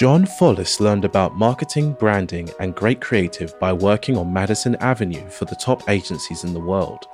[0.00, 5.44] John Follis learned about marketing, branding, and great creative by working on Madison Avenue for
[5.44, 7.04] the top agencies in the world.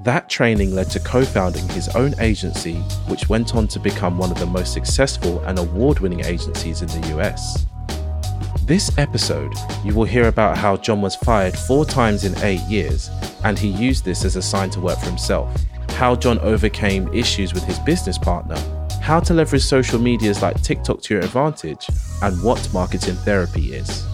[0.00, 2.74] That training led to co founding his own agency,
[3.06, 6.88] which went on to become one of the most successful and award winning agencies in
[6.88, 7.64] the US.
[8.64, 9.52] This episode,
[9.84, 13.08] you will hear about how John was fired four times in eight years,
[13.44, 15.48] and he used this as a sign to work for himself.
[15.90, 18.56] How John overcame issues with his business partner,
[19.10, 21.88] how to leverage social medias like TikTok to your advantage,
[22.22, 24.06] and what marketing therapy is.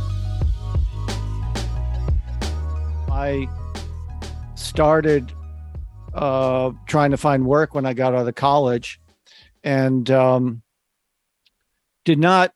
[3.12, 3.46] I
[4.54, 5.30] started
[6.14, 8.98] uh, trying to find work when I got out of college
[9.62, 10.62] and um,
[12.06, 12.54] did not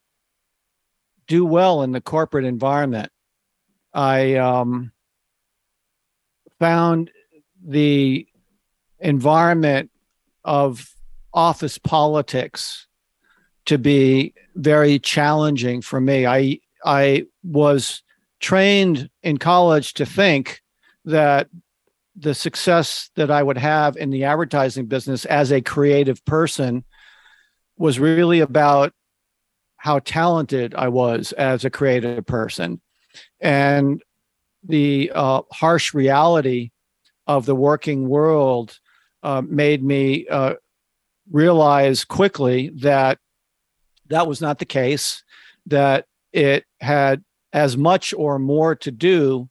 [1.27, 3.13] do well in the corporate environment.
[3.93, 4.93] I um,
[6.59, 7.11] found
[7.63, 8.27] the
[8.99, 9.91] environment
[10.43, 10.95] of
[11.33, 12.87] office politics
[13.67, 16.27] to be very challenging for me.
[16.27, 18.03] I I was
[18.41, 20.61] trained in college to think
[21.05, 21.49] that
[22.17, 26.85] the success that I would have in the advertising business as a creative person
[27.77, 28.93] was really about
[29.77, 32.81] how talented I was as a creative person.
[33.41, 34.03] And
[34.63, 36.71] the uh, harsh reality
[37.27, 38.79] of the working world
[39.23, 40.55] uh, made me uh,
[41.31, 43.19] realize quickly that
[44.09, 45.23] that was not the case,
[45.67, 49.49] that it had as much or more to do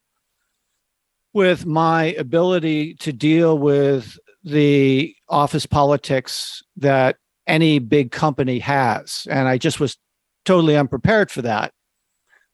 [1.32, 9.26] with my ability to deal with the office politics that any big company has.
[9.30, 9.96] And I just was
[10.44, 11.72] totally unprepared for that.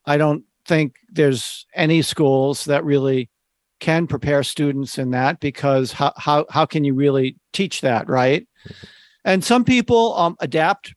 [0.05, 3.31] I don't think there's any schools that really
[3.79, 8.47] can prepare students in that because how how how can you really teach that, right?
[9.27, 10.95] And some people um, adapt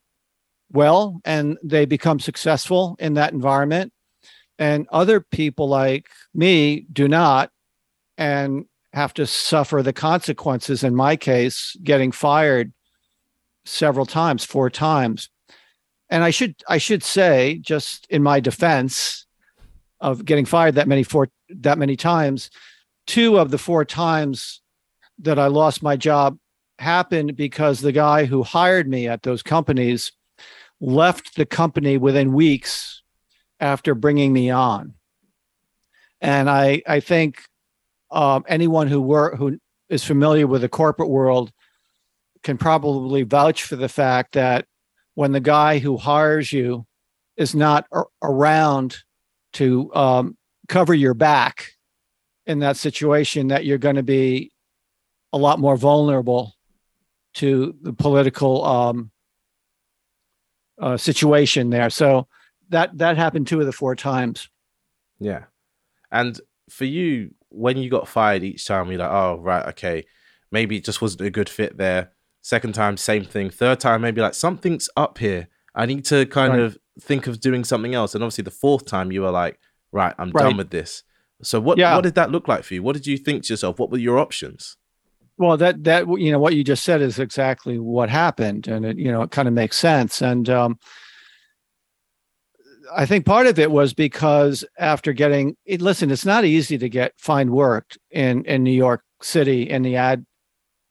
[0.72, 3.91] well and they become successful in that environment,
[4.58, 7.52] and other people like me do not
[8.17, 10.83] and have to suffer the consequences.
[10.83, 12.71] In my case, getting fired
[13.65, 15.30] several times, four times
[16.09, 19.26] and I should I should say, just in my defense
[20.02, 22.49] of getting fired that many four that many times,
[23.05, 24.61] two of the four times
[25.20, 26.37] that I lost my job
[26.79, 30.11] happened because the guy who hired me at those companies
[30.81, 33.03] left the company within weeks
[33.59, 34.93] after bringing me on.
[36.21, 37.43] And I I think
[38.11, 39.59] um, anyone who were who
[39.89, 41.51] is familiar with the corporate world
[42.43, 44.65] can probably vouch for the fact that
[45.15, 46.85] when the guy who hires you
[47.35, 48.97] is not ar- around
[49.53, 51.71] to um, cover your back
[52.45, 54.51] in that situation, that you're going to be
[55.33, 56.53] a lot more vulnerable
[57.35, 59.11] to the political um,
[60.79, 61.89] uh, situation there.
[61.89, 62.27] So
[62.69, 64.49] that that happened two of the four times.
[65.19, 65.45] Yeah,
[66.11, 70.05] and for you, when you got fired each time, you're like, oh right, okay,
[70.51, 72.11] maybe it just wasn't a good fit there.
[72.41, 73.49] Second time, same thing.
[73.49, 75.47] Third time, maybe like something's up here.
[75.75, 76.61] I need to kind right.
[76.61, 78.15] of think of doing something else.
[78.15, 79.59] And obviously, the fourth time, you were like,
[79.91, 80.43] right, I'm right.
[80.43, 81.03] done with this.
[81.41, 81.95] So what yeah.
[81.95, 82.83] what did that look like for you?
[82.83, 83.79] What did you think to yourself?
[83.79, 84.77] What were your options?
[85.39, 88.98] Well, that that you know what you just said is exactly what happened, and it
[88.98, 90.22] you know it kind of makes sense.
[90.22, 90.77] And um,
[92.94, 96.89] I think part of it was because after getting it, listen, it's not easy to
[96.89, 100.26] get find work in in New York City in the ad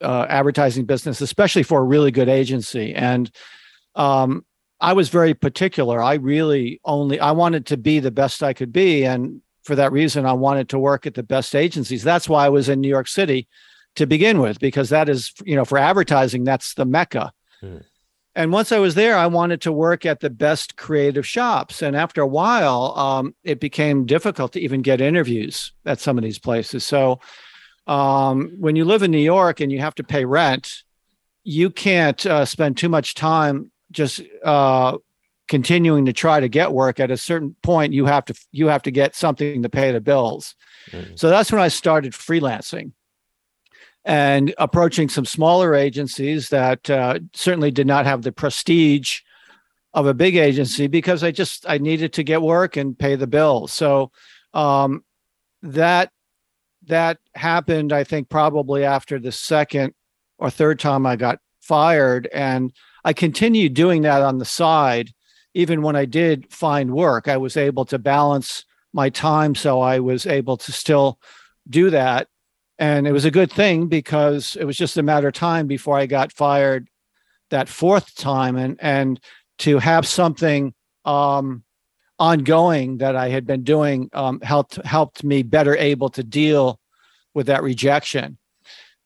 [0.00, 2.94] uh, advertising business, especially for a really good agency.
[2.94, 3.30] And
[3.96, 4.46] um,
[4.80, 6.02] I was very particular.
[6.02, 9.92] I really only I wanted to be the best I could be, and for that
[9.92, 12.02] reason, I wanted to work at the best agencies.
[12.02, 13.46] That's why I was in New York City
[13.98, 17.32] to begin with, because that is you know for advertising that's the mecca.
[17.60, 17.78] Hmm.
[18.34, 21.82] And once I was there, I wanted to work at the best creative shops.
[21.82, 26.22] And after a while, um, it became difficult to even get interviews at some of
[26.22, 26.86] these places.
[26.86, 27.18] So
[27.88, 30.84] um, when you live in New York and you have to pay rent,
[31.42, 34.98] you can't uh, spend too much time just uh,
[35.48, 37.00] continuing to try to get work.
[37.00, 40.00] At a certain point, you have to you have to get something to pay the
[40.00, 40.54] bills.
[40.92, 41.16] Mm-hmm.
[41.16, 42.92] So that's when I started freelancing
[44.04, 49.20] and approaching some smaller agencies that uh, certainly did not have the prestige
[49.94, 53.26] of a big agency because I just I needed to get work and pay the
[53.26, 53.72] bills.
[53.72, 54.12] So
[54.54, 55.04] um,
[55.62, 56.10] that
[56.86, 59.94] that happened, I think, probably after the second
[60.38, 62.28] or third time I got fired.
[62.32, 62.72] And
[63.04, 65.10] I continued doing that on the side.
[65.54, 69.54] Even when I did find work, I was able to balance my time.
[69.54, 71.18] So I was able to still
[71.68, 72.28] do that.
[72.78, 75.98] And it was a good thing because it was just a matter of time before
[75.98, 76.88] I got fired
[77.50, 78.56] that fourth time.
[78.56, 79.20] And, and
[79.58, 81.64] to have something um,
[82.18, 86.78] ongoing that I had been doing um, helped helped me better able to deal
[87.34, 88.38] with that rejection.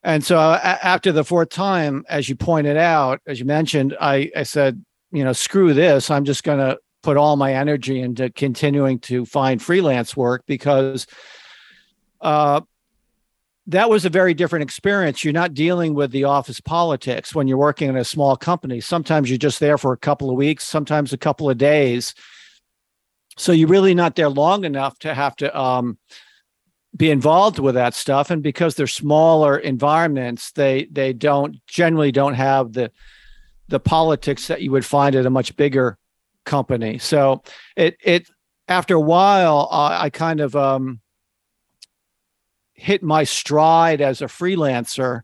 [0.02, 4.30] And so uh, after the fourth time, as you pointed out, as you mentioned, I,
[4.34, 6.10] I said, you know, screw this.
[6.10, 11.06] I'm just going to put all my energy into continuing to find freelance work because
[12.20, 12.62] uh,
[13.66, 15.22] that was a very different experience.
[15.22, 18.80] You're not dealing with the office politics when you're working in a small company.
[18.80, 22.14] Sometimes you're just there for a couple of weeks, sometimes a couple of days.
[23.38, 25.96] So you're really not there long enough to have to um,
[26.96, 28.30] be involved with that stuff.
[28.30, 32.90] And because they're smaller environments, they they don't generally don't have the
[33.68, 35.98] the politics that you would find at a much bigger
[36.44, 36.98] company.
[36.98, 37.42] So
[37.76, 38.28] it it
[38.68, 41.00] after a while, uh, I kind of um,
[42.82, 45.22] hit my stride as a freelancer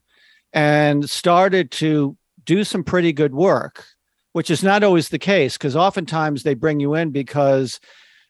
[0.52, 3.84] and started to do some pretty good work,
[4.32, 7.80] which is not always the case because oftentimes they bring you in because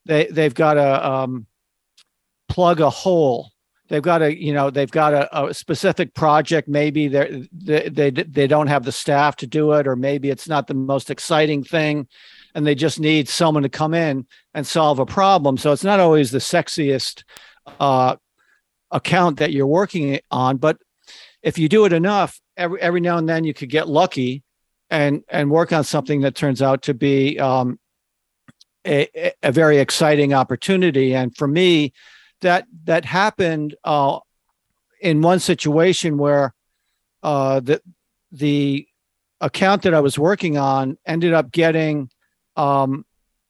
[0.07, 1.47] they they've got to um,
[2.49, 3.53] plug a hole.
[3.91, 6.67] They've got a you know they've got a, a specific project.
[6.67, 10.69] Maybe they they they don't have the staff to do it, or maybe it's not
[10.69, 12.09] the most exciting thing,
[12.55, 15.59] and they just need someone to come in and solve a problem.
[15.59, 17.25] So it's not always the sexiest
[17.79, 18.17] uh,
[18.91, 20.79] account that you're working on but
[21.43, 24.43] if you do it enough every every now and then you could get lucky
[24.91, 27.79] and and work on something that turns out to be um,
[28.87, 31.15] a, a very exciting opportunity.
[31.15, 31.93] And for me
[32.41, 34.21] that that happened uh,
[35.01, 36.55] in one situation where
[37.23, 37.83] uh, the
[38.33, 38.87] the
[39.41, 42.11] account that I was working on ended up getting
[42.57, 43.05] um,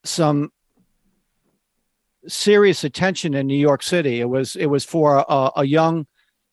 [0.04, 0.50] some
[2.28, 4.20] serious attention in New York City.
[4.20, 6.06] It was it was for a, a young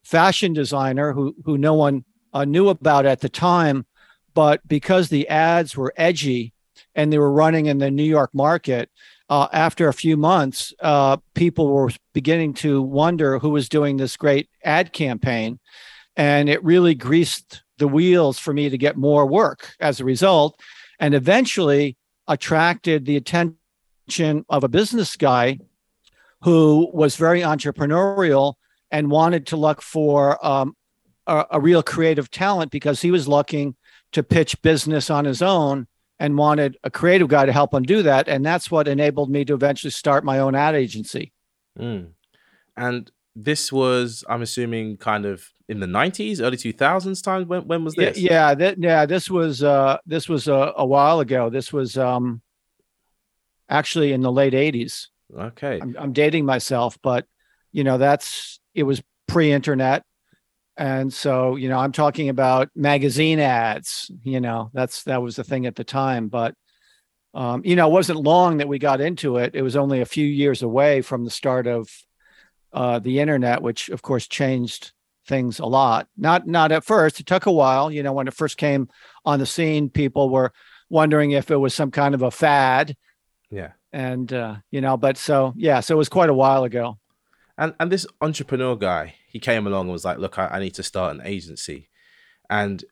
[0.04, 3.86] fashion designer who who no one uh, knew about at the time,
[4.33, 6.54] but because the ads were edgy
[6.94, 8.89] and they were running in the New York market,
[9.30, 14.18] uh, after a few months, uh, people were beginning to wonder who was doing this
[14.18, 15.60] great ad campaign,
[16.16, 20.60] and it really greased the wheels for me to get more work as a result,
[21.00, 21.98] and eventually
[22.28, 23.57] attracted the attention
[24.50, 25.60] of a business guy
[26.42, 28.54] who was very entrepreneurial
[28.92, 30.75] and wanted to look for um,
[31.28, 33.75] a, a, real creative talent because he was looking
[34.12, 35.88] to pitch business on his own
[36.19, 38.28] and wanted a creative guy to help him do that.
[38.28, 41.34] And that's what enabled me to eventually start my own ad agency.
[41.78, 42.12] Mm.
[42.78, 47.48] And this was, I'm assuming, kind of in the 90s, early 2000s time.
[47.48, 48.18] When, when was this?
[48.18, 49.06] Yeah, yeah, yeah.
[49.06, 51.50] This was uh, this was a, a while ago.
[51.50, 52.42] This was um,
[53.70, 55.08] actually in the late 80s.
[55.36, 55.80] Okay.
[55.82, 57.26] I'm, I'm dating myself, but
[57.72, 60.04] you know, that's it was pre-internet.
[60.78, 65.44] And so, you know, I'm talking about magazine ads, you know, that's that was the
[65.44, 66.28] thing at the time.
[66.28, 66.54] But
[67.34, 69.56] um, you know, it wasn't long that we got into it.
[69.56, 71.90] It was only a few years away from the start of
[72.72, 74.94] uh, the internet, which of course changed
[75.28, 76.08] things a lot.
[76.18, 77.20] Not not at first.
[77.20, 77.92] It took a while.
[77.92, 78.90] You know, when it first came
[79.26, 80.54] on the scene, people were
[80.90, 82.96] wondering if it was some kind of a fad
[83.50, 83.71] yeah.
[83.94, 86.97] And uh, you know, but so yeah, so it was quite a while ago.
[87.57, 90.74] And and this entrepreneur guy, he came along and was like, "Look, I, I need
[90.75, 91.89] to start an agency,"
[92.50, 92.83] and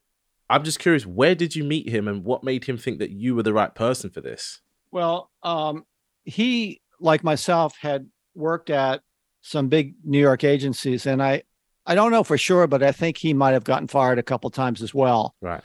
[0.49, 3.35] I'm just curious, where did you meet him, and what made him think that you
[3.35, 4.61] were the right person for this?
[4.91, 5.85] Well, um,
[6.25, 9.01] he, like myself, had worked at
[9.41, 11.43] some big New York agencies, and I,
[11.85, 14.49] I don't know for sure, but I think he might have gotten fired a couple
[14.49, 15.33] times as well.
[15.41, 15.63] Right.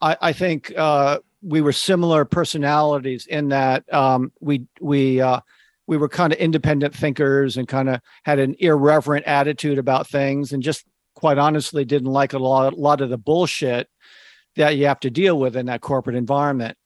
[0.00, 5.40] I, I think uh, we were similar personalities in that um, we we uh,
[5.86, 10.52] we were kind of independent thinkers and kind of had an irreverent attitude about things,
[10.52, 13.88] and just quite honestly didn't like a lot, a lot of the bullshit
[14.56, 16.76] that you have to deal with in that corporate environment.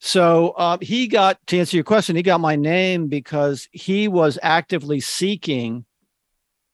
[0.00, 2.16] So uh, he got to answer your question.
[2.16, 5.84] He got my name because he was actively seeking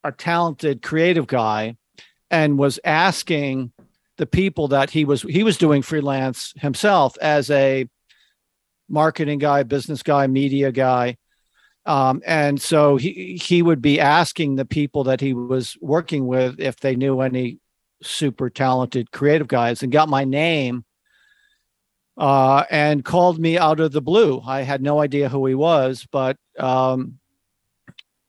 [0.02, 1.76] a talented creative guy
[2.30, 3.72] and was asking
[4.18, 7.88] the people that he was he was doing freelance himself as a
[8.88, 11.16] marketing guy, business guy, media guy.
[11.87, 16.60] Um, and so he he would be asking the people that he was working with
[16.60, 17.60] if they knew any
[18.02, 20.84] super talented creative guys and got my name
[22.16, 24.42] uh, and called me out of the blue.
[24.44, 27.18] I had no idea who he was, but um,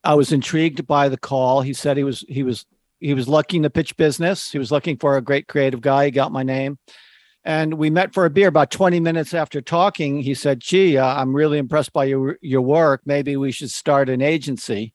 [0.03, 1.62] I was intrigued by the call.
[1.62, 2.65] He said he was he was
[3.00, 4.51] he was looking to pitch business.
[4.51, 6.06] He was looking for a great creative guy.
[6.06, 6.77] He got my name.
[7.46, 10.22] And we met for a beer about 20 minutes after talking.
[10.22, 13.01] He said, Gee, uh, I'm really impressed by your, your work.
[13.06, 14.94] Maybe we should start an agency.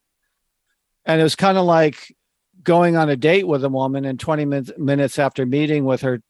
[1.07, 2.15] And it was kind of like
[2.63, 6.23] going on a date with a woman and 20 min- minutes after meeting with her,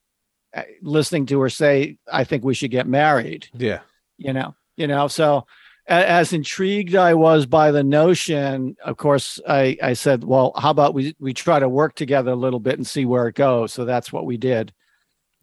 [0.54, 3.48] uh, listening to her say, I think we should get married.
[3.52, 3.80] Yeah.
[4.16, 4.54] You know?
[4.76, 5.46] You know, so
[5.86, 10.94] as intrigued I was by the notion, of course, I, I said, well, how about
[10.94, 13.72] we we try to work together a little bit and see where it goes.
[13.72, 14.72] So that's what we did.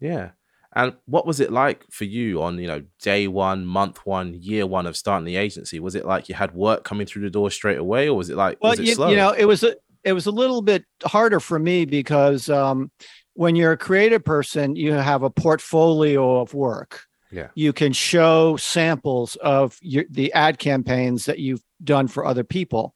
[0.00, 0.30] Yeah.
[0.74, 4.66] And what was it like for you on, you know, day one, month one, year
[4.66, 5.78] one of starting the agency?
[5.80, 8.36] Was it like you had work coming through the door straight away, or was it
[8.36, 9.10] like well, was it you, slow?
[9.10, 12.90] you know, it was a it was a little bit harder for me because um,
[13.34, 17.04] when you're a creative person, you have a portfolio of work.
[17.32, 17.48] Yeah.
[17.54, 22.94] You can show samples of your, the ad campaigns that you've done for other people,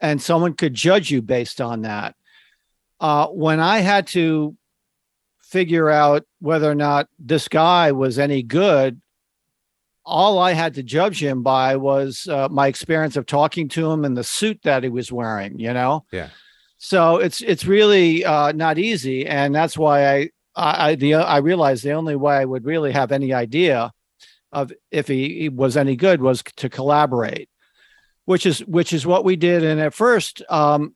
[0.00, 2.14] and someone could judge you based on that.
[3.00, 4.56] Uh, when I had to
[5.40, 9.00] figure out whether or not this guy was any good,
[10.04, 14.04] all I had to judge him by was uh, my experience of talking to him
[14.04, 15.58] and the suit that he was wearing.
[15.58, 16.04] You know.
[16.10, 16.30] Yeah.
[16.78, 21.84] So it's it's really uh, not easy, and that's why I I, the I realized
[21.84, 23.92] the only way I would really have any idea
[24.52, 27.50] of if he, he was any good was to collaborate,
[28.24, 29.62] which is which is what we did.
[29.62, 30.94] And at first, um,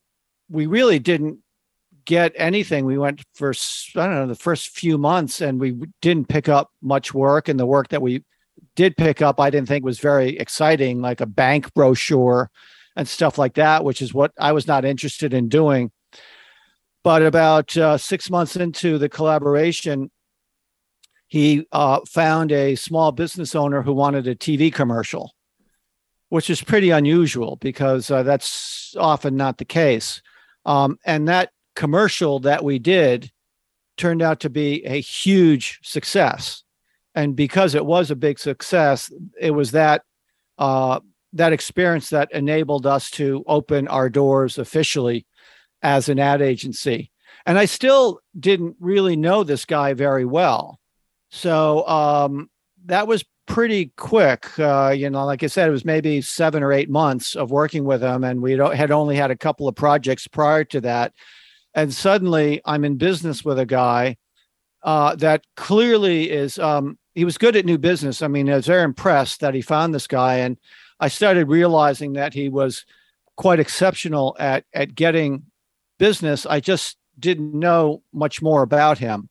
[0.49, 1.41] we really didn't
[2.07, 2.87] get anything.
[2.87, 3.53] We went for
[3.97, 7.49] I don't know the first few months, and we didn't pick up much work.
[7.49, 8.25] And the work that we
[8.77, 12.51] did pick up, I didn't think was very exciting, like a bank brochure
[12.97, 15.91] and stuff like that, which is what I was not interested in doing.
[17.03, 20.11] But about uh, six months into the collaboration,
[21.29, 25.33] he uh, found a small business owner who wanted a TV commercial,
[26.29, 30.21] which is pretty unusual because uh, that's often not the case.
[30.67, 33.31] Um, and that commercial that we did
[33.97, 36.65] turned out to be a huge success.
[37.15, 40.03] And because it was a big success, it was that
[40.59, 41.01] uh,
[41.33, 45.27] that experience that enabled us to open our doors officially
[45.83, 47.11] as an ad agency.
[47.47, 50.79] And I still didn't really know this guy very well.
[51.31, 52.51] So um,
[52.87, 54.59] that was pretty quick.
[54.59, 57.85] Uh, you know, like I said, it was maybe seven or eight months of working
[57.85, 58.25] with him.
[58.25, 61.13] And we had only had a couple of projects prior to that.
[61.75, 64.17] And suddenly I'm in business with a guy
[64.83, 68.23] uh, that clearly is, um, he was good at new business.
[68.23, 70.37] I mean, I was very impressed that he found this guy.
[70.37, 70.59] And
[71.01, 72.85] I started realizing that he was
[73.37, 75.50] quite exceptional at at getting
[76.01, 76.47] business.
[76.47, 79.29] I just didn't know much more about him.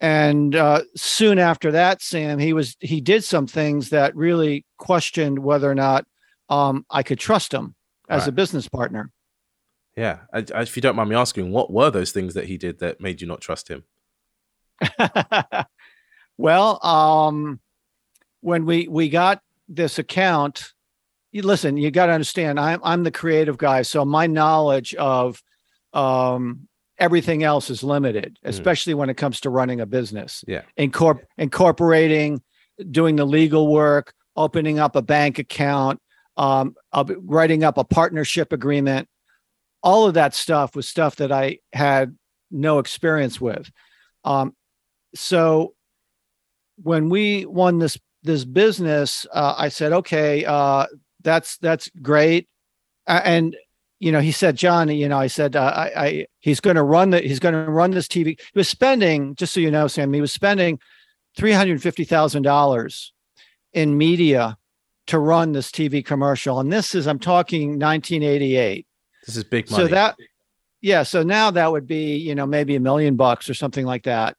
[0.00, 5.38] And uh, soon after that, Sam, he was he did some things that really questioned
[5.38, 6.06] whether or not
[6.48, 7.74] um, I could trust him
[8.08, 8.28] as right.
[8.30, 9.12] a business partner.
[9.96, 12.56] Yeah, I, I, if you don't mind me asking, what were those things that he
[12.56, 13.84] did that made you not trust him?
[16.38, 17.60] well, um,
[18.40, 20.72] when we we got this account,
[21.30, 25.42] you listen, you got to understand, I'm I'm the creative guy, so my knowledge of
[25.92, 26.68] um,
[26.98, 28.48] everything else is limited, mm.
[28.48, 28.98] especially mm.
[28.98, 30.44] when it comes to running a business.
[30.46, 32.42] Yeah, Incorpor- incorporating,
[32.90, 36.00] doing the legal work, opening up a bank account,
[36.36, 39.08] um, writing up a partnership agreement.
[39.82, 42.16] All of that stuff was stuff that I had
[42.50, 43.70] no experience with.
[44.24, 44.54] Um,
[45.14, 45.74] so
[46.76, 50.86] when we won this this business, uh, I said, okay, uh,
[51.22, 52.48] that's that's great,
[53.06, 53.56] and
[54.00, 56.82] you know, he said, John, you know, I said, uh, I, I, he's going to
[56.82, 58.28] run the, he's going to run this TV.
[58.40, 60.80] He was spending, just so you know, Sam, he was spending
[61.36, 63.12] three hundred fifty thousand dollars
[63.72, 64.56] in media
[65.06, 68.86] to run this TV commercial, and this is, I'm talking 1988.
[69.26, 69.84] This is big money.
[69.84, 70.16] So that,
[70.80, 74.04] yeah, so now that would be, you know, maybe a million bucks or something like
[74.04, 74.36] that,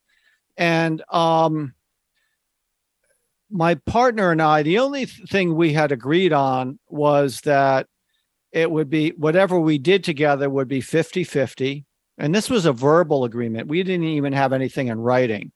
[0.58, 1.74] and um
[3.53, 7.88] my partner and I, the only thing we had agreed on was that
[8.51, 11.86] it would be whatever we did together would be 50 50.
[12.17, 13.70] And this was a verbal agreement.
[13.70, 15.51] We didn't even have anything in writing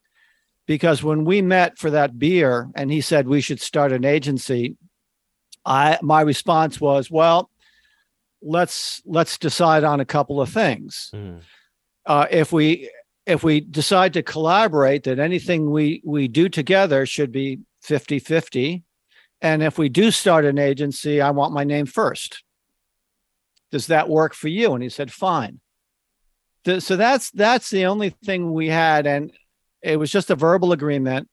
[0.66, 4.76] because when we met for that beer and he said we should start an agency,
[5.66, 7.50] I my response was, well,
[8.42, 11.12] let's let's decide on a couple of things.
[11.14, 11.42] Mm.
[12.06, 12.90] Uh, if we
[13.26, 18.84] if we decide to collaborate, that anything we we do together should be 50 50.
[19.42, 22.44] And if we do start an agency, I want my name first.
[23.72, 24.74] Does that work for you?
[24.74, 25.60] And he said, fine.
[26.80, 29.06] So that's that's the only thing we had.
[29.06, 29.32] And
[29.84, 31.30] it was just a verbal agreement.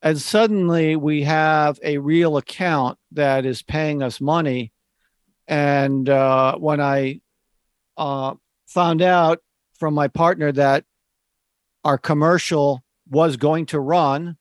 [0.00, 4.72] And suddenly we have a real account that is paying us money.
[5.46, 7.20] And uh, when I
[7.96, 8.34] uh,
[8.66, 9.40] found out
[9.78, 10.84] from my partner that
[11.84, 14.36] our commercial was going to run,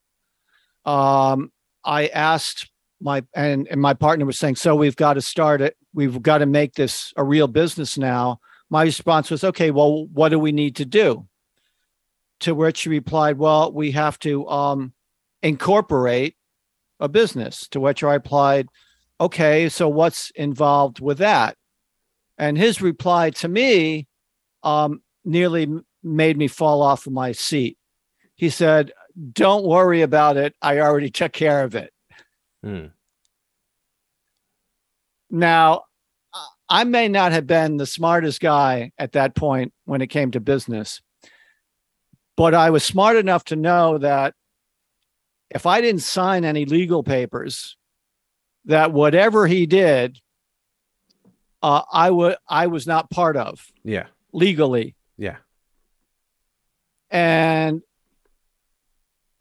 [0.85, 1.51] um,
[1.83, 2.69] I asked
[3.01, 5.75] my and, and my partner was saying, so we've got to start it.
[5.93, 8.39] We've got to make this a real business now.
[8.69, 11.27] My response was, okay, well, what do we need to do?
[12.41, 14.93] To which she replied, well, we have to um,
[15.41, 16.35] incorporate.
[16.99, 17.67] a business.
[17.69, 18.69] To which I replied,
[19.19, 21.57] okay, so what's involved with that?
[22.37, 24.07] And his reply to me
[24.63, 25.67] um, nearly
[26.01, 27.77] made me fall off of my seat.
[28.35, 28.91] He said,
[29.31, 30.55] don't worry about it.
[30.61, 31.93] I already took care of it.
[32.63, 32.87] Hmm.
[35.33, 35.85] Now,
[36.69, 40.39] I may not have been the smartest guy at that point when it came to
[40.39, 41.01] business,
[42.37, 44.35] but I was smart enough to know that
[45.49, 47.77] if I didn't sign any legal papers,
[48.65, 50.19] that whatever he did,
[51.63, 53.65] uh, I would I was not part of.
[53.83, 54.05] Yeah.
[54.33, 54.95] Legally.
[55.17, 55.37] Yeah.
[57.09, 57.81] And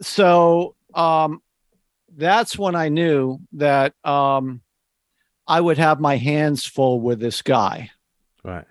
[0.01, 1.43] so um,
[2.17, 4.62] that's when I knew that um,
[5.53, 7.91] I would have my hands full with this guy.
[8.43, 8.65] Right.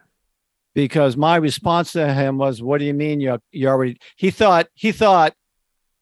[0.74, 4.68] Because my response to him was, "What do you mean you you already?" He thought
[4.74, 5.36] he thought,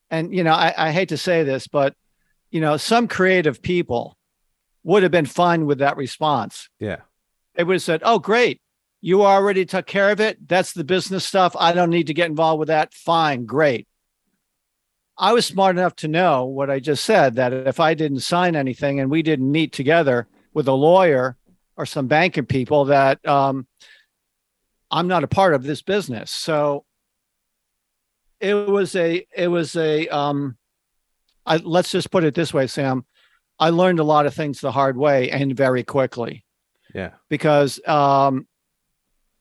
[0.10, 1.96] and you know, I, I hate to say this, but
[2.50, 4.16] you know, some creative people
[4.84, 6.70] would have been fine with that response.
[6.80, 7.02] Yeah.
[7.56, 8.62] They would have said, "Oh, great,
[9.02, 10.48] you already took care of it.
[10.48, 11.58] That's the business stuff.
[11.60, 12.94] I don't need to get involved with that.
[12.94, 13.86] Fine, great."
[15.18, 18.56] I was smart enough to know what I just said that if I didn't sign
[18.56, 21.38] anything and we didn't meet together with a lawyer
[21.78, 23.68] or some banking people, that um,
[24.92, 26.32] I'm not a part of this business.
[26.32, 26.86] So
[28.40, 30.58] it was a, it was a, um,
[31.46, 33.06] I, let's just put it this way, Sam.
[33.60, 36.46] I learned a lot of things the hard way and very quickly.
[36.94, 37.12] Yeah.
[37.30, 38.48] Because um,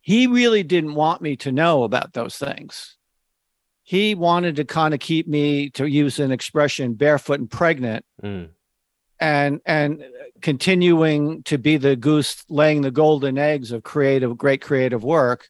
[0.00, 2.98] he really didn't want me to know about those things
[3.88, 8.46] he wanted to kind of keep me to use an expression barefoot and pregnant mm.
[9.20, 10.04] And and
[10.40, 15.48] continuing to be the goose laying the golden eggs of creative great creative work.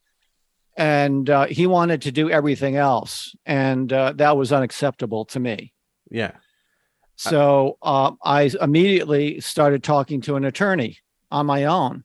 [0.77, 5.73] And uh, he wanted to do everything else and uh, that was unacceptable to me.
[6.11, 6.33] Yeah.
[7.17, 10.99] So uh, i immediately started talking to an attorney
[11.33, 12.05] on my own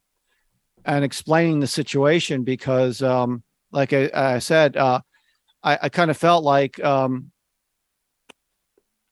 [0.85, 5.01] and explaining the situation because um, like I, I said uh,
[5.61, 7.31] I, I kind of felt like um,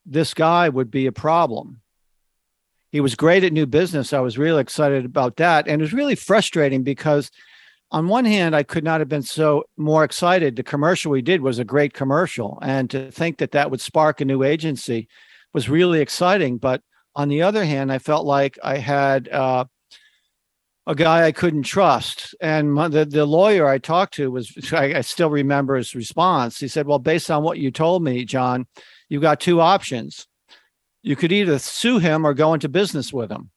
[0.06, 1.81] this guy would be a problem.
[2.92, 4.14] He was great at new business.
[4.14, 5.68] I was really excited about that.
[5.68, 7.32] And it was really frustrating because,
[7.90, 10.56] on one hand, I could not have been so more excited.
[10.56, 12.60] The commercial we did was a great commercial.
[12.62, 15.08] And to think that that would spark a new agency
[15.54, 16.58] was really exciting.
[16.58, 16.82] But
[17.16, 19.66] on the other hand, I felt like I had uh,
[20.88, 22.36] a guy I couldn't trust.
[22.42, 26.60] And my, the, the lawyer I talked to was, I, I, still remember his response.
[26.60, 28.68] He said, Well, based on what you told me, John,
[29.08, 30.28] you've got two options.
[31.04, 33.50] You could either sue him or go into business with him.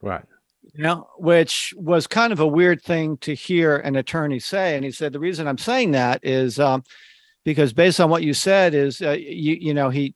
[0.00, 0.24] Right.
[0.74, 4.76] You know, which was kind of a weird thing to hear an attorney say.
[4.76, 6.84] And he said, The reason I'm saying that is um,
[7.44, 10.14] because based on what you said, is, uh, you, you know, he,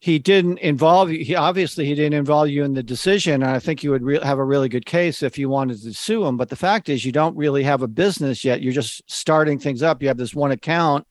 [0.00, 1.24] he didn't involve you.
[1.24, 3.42] He obviously he didn't involve you in the decision.
[3.42, 5.94] And I think you would re- have a really good case if you wanted to
[5.94, 6.36] sue him.
[6.36, 8.60] But the fact is, you don't really have a business yet.
[8.60, 10.02] You're just starting things up.
[10.02, 11.06] You have this one account,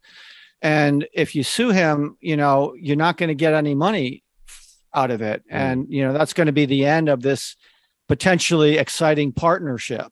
[0.66, 4.24] and if you sue him, you know you're not going to get any money
[4.96, 5.52] out of it, mm.
[5.52, 7.56] and you know that's going to be the end of this
[8.08, 10.12] potentially exciting partnership.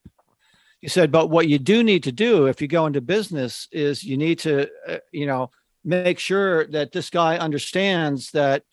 [0.79, 4.03] He said, but what you do need to do if you go into business is
[4.03, 5.49] you need to, uh, you know
[5.83, 8.63] make sure that this guy understands that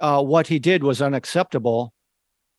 [0.00, 1.92] uh, what he did was unacceptable.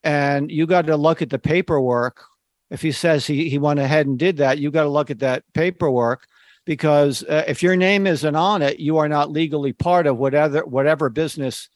[0.01, 2.23] And you got to look at the paperwork.
[2.69, 5.19] If he says he, he went ahead and did that, you got to look at
[5.19, 6.25] that paperwork
[6.65, 10.65] because uh, if your name isn't on it, you are not legally part of whatever
[10.65, 11.69] whatever business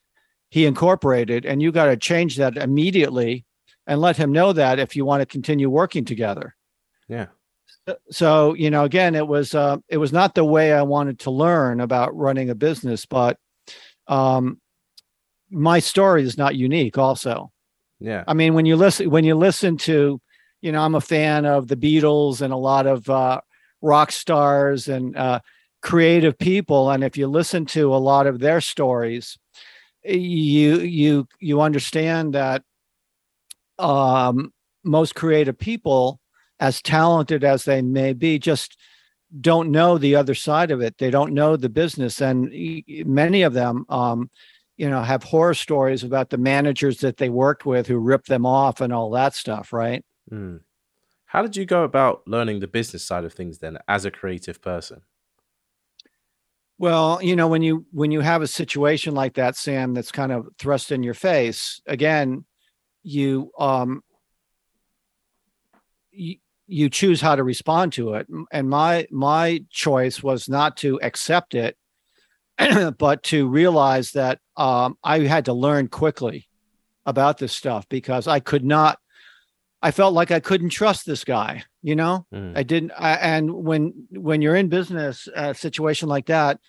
[0.49, 3.45] he incorporated, and you got to change that immediately
[3.86, 6.56] and let him know that if you want to continue working together.
[7.08, 7.28] Yeah.
[8.12, 11.32] So you know again it was uh, it was not the way i wanted to
[11.32, 13.38] learn about running a business but
[14.08, 14.60] um,
[15.49, 17.52] my story is not unique also.
[17.99, 18.23] Yeah.
[18.28, 20.21] I mean when you listen when you listen to
[20.62, 23.41] you know i'm a fan of the beatles and a lot of uh,
[23.81, 25.39] rock stars and uh,
[25.81, 29.37] creative people and if you listen to a lot of their stories
[30.03, 32.63] you you you understand that
[33.77, 36.19] um, most creative people
[36.59, 38.77] as talented as they may be, just
[39.39, 40.97] don't know the other side of it.
[40.97, 42.51] They don't know the business, and
[43.05, 44.29] many of them, um,
[44.75, 48.45] you know, have horror stories about the managers that they worked with who ripped them
[48.45, 49.71] off and all that stuff.
[49.71, 50.03] Right?
[50.31, 50.61] Mm.
[51.29, 54.61] How did you go about learning the business side of things then, as a creative
[54.61, 55.01] person?
[56.77, 60.31] Well, you know, when you when you have a situation like that, Sam, that's kind
[60.31, 62.45] of thrust in your face, again,
[63.03, 64.01] you um
[66.11, 66.35] you,
[66.67, 71.55] you choose how to respond to it and my my choice was not to accept
[71.55, 71.77] it
[72.97, 76.47] but to realize that um, I had to learn quickly
[77.05, 78.99] about this stuff because I could not.
[79.81, 81.63] I felt like I couldn't trust this guy.
[81.81, 82.57] You know, Mm.
[82.57, 82.91] I didn't.
[82.97, 86.59] I, and when when you're in business, a situation like that,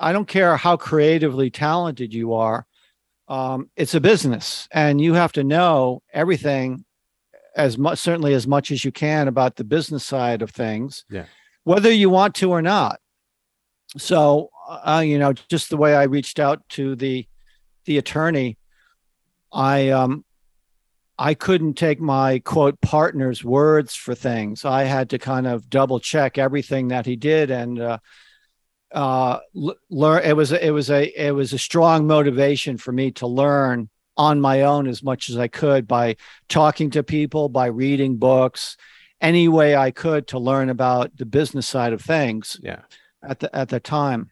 [0.00, 2.66] I don't care how creatively talented you are.
[3.28, 6.84] Um, it's a business, and you have to know everything
[7.54, 11.04] as much, certainly as much as you can about the business side of things.
[11.10, 11.26] Yeah.
[11.64, 13.00] Whether you want to or not.
[13.96, 17.26] So, uh, you know, just the way I reached out to the
[17.84, 18.58] the attorney,
[19.52, 20.24] I um,
[21.18, 24.64] I couldn't take my quote partner's words for things.
[24.64, 27.98] I had to kind of double check everything that he did and uh,
[28.92, 29.40] uh,
[29.90, 30.22] learn.
[30.24, 33.88] It was a- it was a it was a strong motivation for me to learn
[34.16, 36.16] on my own as much as I could by
[36.48, 38.76] talking to people, by reading books,
[39.20, 42.80] any way I could to learn about the business side of things Yeah.
[43.22, 44.30] at the at the time.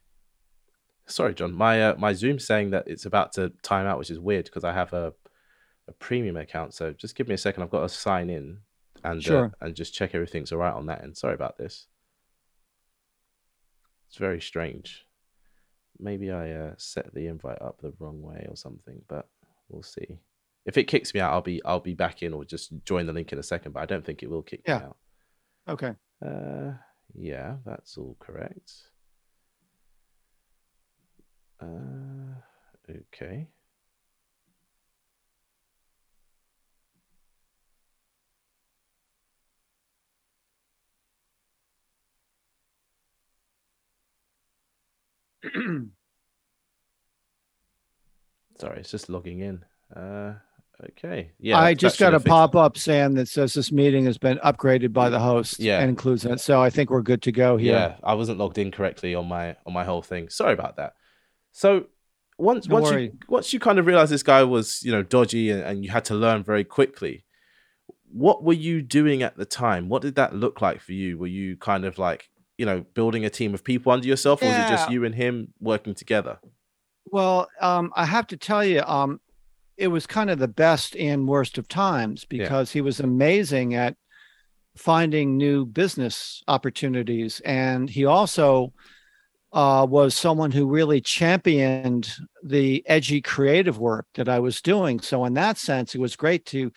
[1.07, 1.53] Sorry, John.
[1.53, 4.65] My uh, my Zoom's saying that it's about to time out, which is weird because
[4.65, 5.13] I have a
[5.89, 6.75] a premium account.
[6.75, 7.63] So just give me a second.
[7.63, 8.59] I've got to sign in
[9.05, 11.17] and uh, and just check everything's all right on that end.
[11.17, 11.87] Sorry about this.
[14.09, 15.07] It's very strange.
[15.99, 19.29] Maybe I uh, set the invite up the wrong way or something, but
[19.69, 20.19] we'll see.
[20.65, 23.13] If it kicks me out, I'll be I'll be back in or just join the
[23.13, 23.73] link in a second.
[23.73, 24.79] But I don't think it will kick Yeah.
[24.79, 24.97] me out.
[25.69, 25.93] Okay.
[26.25, 26.73] Uh,
[27.15, 28.73] yeah, that's all correct.
[31.61, 32.35] Uh,
[32.91, 33.49] okay.
[48.61, 49.65] Sorry, it's just logging in.
[49.95, 50.35] Uh,
[50.91, 51.33] okay.
[51.39, 54.93] Yeah, I just got a pop up, Sam, that says this meeting has been upgraded
[54.93, 55.61] by the host.
[55.61, 55.81] Yeah.
[55.81, 56.41] and includes it.
[56.41, 57.73] So I think we're good to go here.
[57.75, 60.29] Yeah, I wasn't logged in correctly on my on my whole thing.
[60.31, 60.95] Sorry about that.
[61.53, 61.87] So
[62.39, 63.05] once No once worry.
[63.05, 65.91] you once you kind of realized this guy was you know dodgy and, and you
[65.91, 67.25] had to learn very quickly,
[68.11, 69.89] what were you doing at the time?
[69.91, 71.19] What did that look like for you?
[71.19, 74.47] Were you kind of like you know building a team of people under yourself, or
[74.47, 76.39] was it just you and him working together?
[77.07, 79.21] Well, um, I have to tell you, um,
[79.77, 83.97] it was kind of the best and worst of times because he was amazing at
[84.77, 88.73] finding new business opportunities, and he also
[89.53, 95.01] uh, was someone who really championed the edgy creative work that I was doing.
[95.01, 96.73] So, in that sense, it was great to,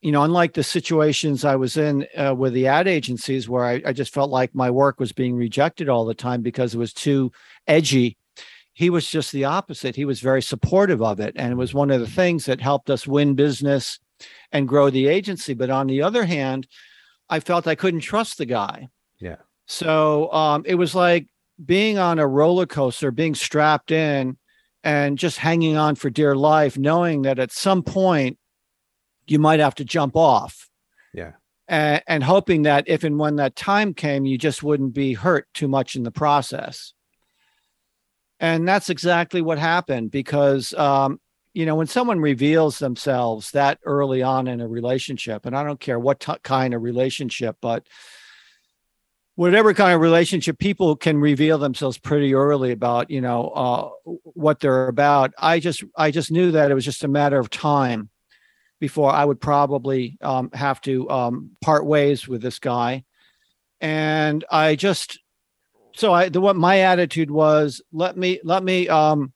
[0.00, 3.82] you know, unlike the situations I was in uh, with the ad agencies where I,
[3.84, 6.92] I just felt like my work was being rejected all the time because it was
[6.92, 7.32] too
[7.66, 8.16] edgy
[8.80, 9.94] he was just the opposite.
[9.94, 11.34] He was very supportive of it.
[11.36, 13.98] And it was one of the things that helped us win business
[14.52, 15.52] and grow the agency.
[15.52, 16.66] But on the other hand,
[17.28, 18.88] I felt I couldn't trust the guy.
[19.18, 19.36] Yeah.
[19.66, 21.26] So um, it was like
[21.62, 24.38] being on a roller coaster, being strapped in
[24.82, 28.38] and just hanging on for dear life, knowing that at some point
[29.30, 30.68] you might have to jump off.
[31.14, 31.32] Yeah.
[31.68, 35.46] And, and hoping that if and when that time came, you just wouldn't be hurt
[35.54, 36.92] too much in the process.
[38.40, 41.20] And that's exactly what happened because, um,
[41.52, 45.78] you know, when someone reveals themselves that early on in a relationship, and I don't
[45.78, 47.86] care what t- kind of relationship, but
[49.36, 53.90] whatever kind of relationship, people can reveal themselves pretty early about, you know, uh,
[54.24, 55.32] what they're about.
[55.38, 58.10] I just, I just knew that it was just a matter of time
[58.80, 63.04] before I would probably um, have to um, part ways with this guy.
[63.80, 65.20] And I just,
[65.94, 69.32] so I, the what my attitude was, let me, let me, um,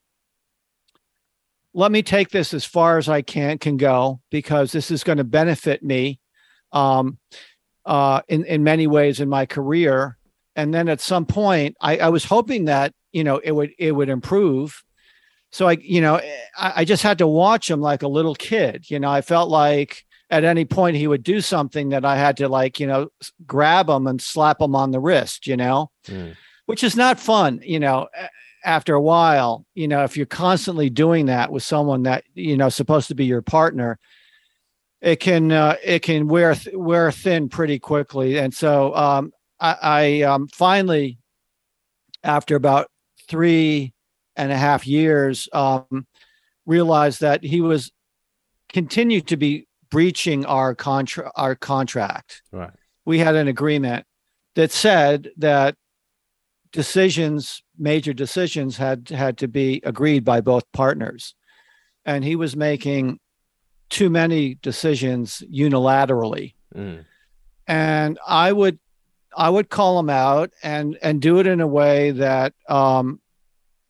[1.75, 5.19] let me take this as far as I can can go because this is going
[5.19, 6.21] to benefit me,
[6.73, 7.19] um,
[7.85, 10.17] uh, in in many ways in my career.
[10.57, 13.93] And then at some point, I, I was hoping that you know it would it
[13.93, 14.85] would improve.
[15.55, 16.17] So I, you know,
[16.59, 18.91] I, I just had to watch him like a little kid.
[18.91, 22.37] You know, I felt like at any point he would do something that I had
[22.39, 23.11] to like, you know,
[23.47, 25.47] grab him and slap him on the wrist.
[25.47, 26.35] You know, Mm.
[26.67, 28.09] which is not fun, you know,
[28.65, 32.69] after a while, you know, if you're constantly doing that with someone that, you know,
[32.69, 33.99] supposed to be your partner,
[35.03, 38.39] it can, uh, it can wear, th- wear thin pretty quickly.
[38.39, 41.19] And so, um, I, I, um, finally,
[42.25, 42.89] after about
[43.29, 43.93] three
[44.37, 46.07] and a half years, um,
[46.67, 47.93] realized that he was
[48.73, 52.71] continued to be breaching our contra- our contract Right.
[53.05, 54.07] we had an agreement
[54.57, 55.77] that said that
[56.73, 61.35] decisions major decisions had had to be agreed by both partners
[62.05, 63.21] and he was making
[63.91, 67.05] too many decisions unilaterally Mm.
[67.69, 68.81] and i would
[69.37, 73.21] i would call him out and and do it in a way that um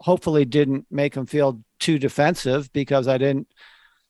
[0.01, 3.49] hopefully didn't make him feel too defensive because I didn't,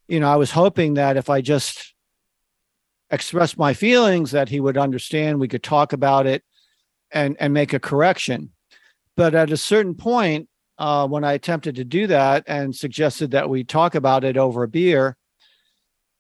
[0.09, 1.95] you know, I was hoping that if I just
[3.11, 6.43] expressed my feelings that he would understand, we could talk about it
[7.11, 8.51] and and make a correction.
[9.17, 13.49] But at a certain point, uh, when I attempted to do that and suggested that
[13.49, 15.17] we talk about it over a beer,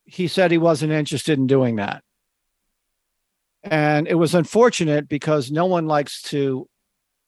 [0.05, 2.05] he said he wasn't interested in doing that.
[3.64, 6.68] And it was unfortunate because no one likes to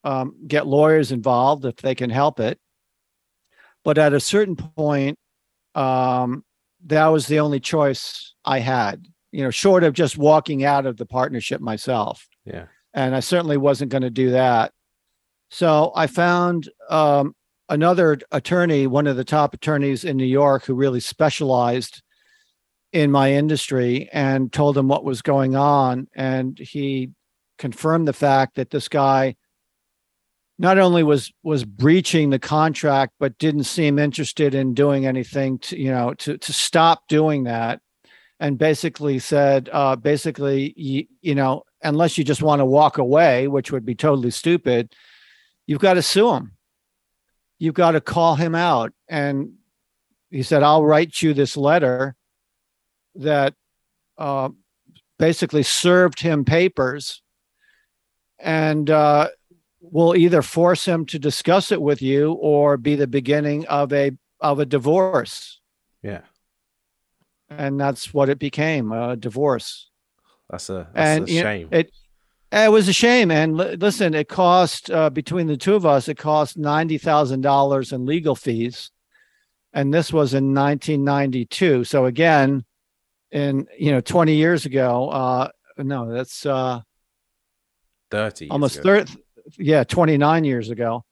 [0.07, 2.61] um, get lawyers involved if they can help it.
[3.83, 5.19] But at a certain point,
[5.75, 6.45] um,
[6.85, 10.97] that was the only choice I had, you know, short of just walking out of
[10.97, 12.29] the partnership myself.
[12.45, 12.66] Yeah.
[12.95, 14.73] And I certainly wasn't going to do that.
[15.51, 17.35] So I found um,
[17.69, 22.01] another attorney, one of the top attorneys in New York, who really specialized
[22.92, 26.07] in my industry and told him what was going on.
[26.14, 27.11] And he
[27.59, 29.35] confirmed the fact that this guy
[30.59, 35.79] not only was was breaching the contract but didn't seem interested in doing anything to
[35.79, 37.81] you know to to stop doing that.
[38.38, 43.49] And basically said uh basically you, you know unless you just want to walk away
[43.49, 44.95] which would be totally stupid
[45.66, 46.53] you've got to sue him.
[47.59, 48.92] You've got to call him out.
[49.09, 49.55] And
[50.31, 52.14] he said i'll write you this letter
[53.14, 53.55] that
[54.19, 54.51] uh,
[55.19, 57.23] basically served him papers.
[58.38, 59.29] And uh,
[59.90, 64.12] will either force him to discuss it with you or be the beginning of a
[64.40, 65.61] of a divorce.
[66.03, 66.22] Yeah.
[67.49, 69.88] And that's what it became, a divorce.
[70.51, 71.68] That's a, that's and a shame.
[71.70, 71.92] Know, it
[72.53, 73.31] it was a shame.
[73.31, 77.42] And l- listen, it cost uh, between the two of us, it cost ninety thousand
[77.42, 78.90] dollars in legal fees,
[79.72, 81.85] and this was in 1992.
[81.85, 82.64] So again,
[83.31, 86.81] in you know 20 years ago, uh, no, that's uh,
[88.11, 89.26] 30 almost 30
[89.59, 91.05] yeah 29 years ago.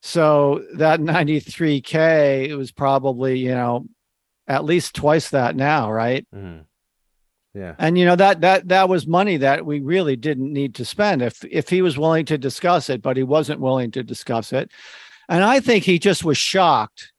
[0.00, 3.86] So that 93k it was probably you know
[4.46, 6.26] at least twice that now right?
[6.34, 6.64] Mm.
[7.54, 7.74] yeah.
[7.78, 11.22] And you know that that that was money that we really didn't need to spend.
[11.22, 14.70] If if he was willing to discuss it but he wasn't willing to discuss it.
[15.28, 17.12] And i think he just was shocked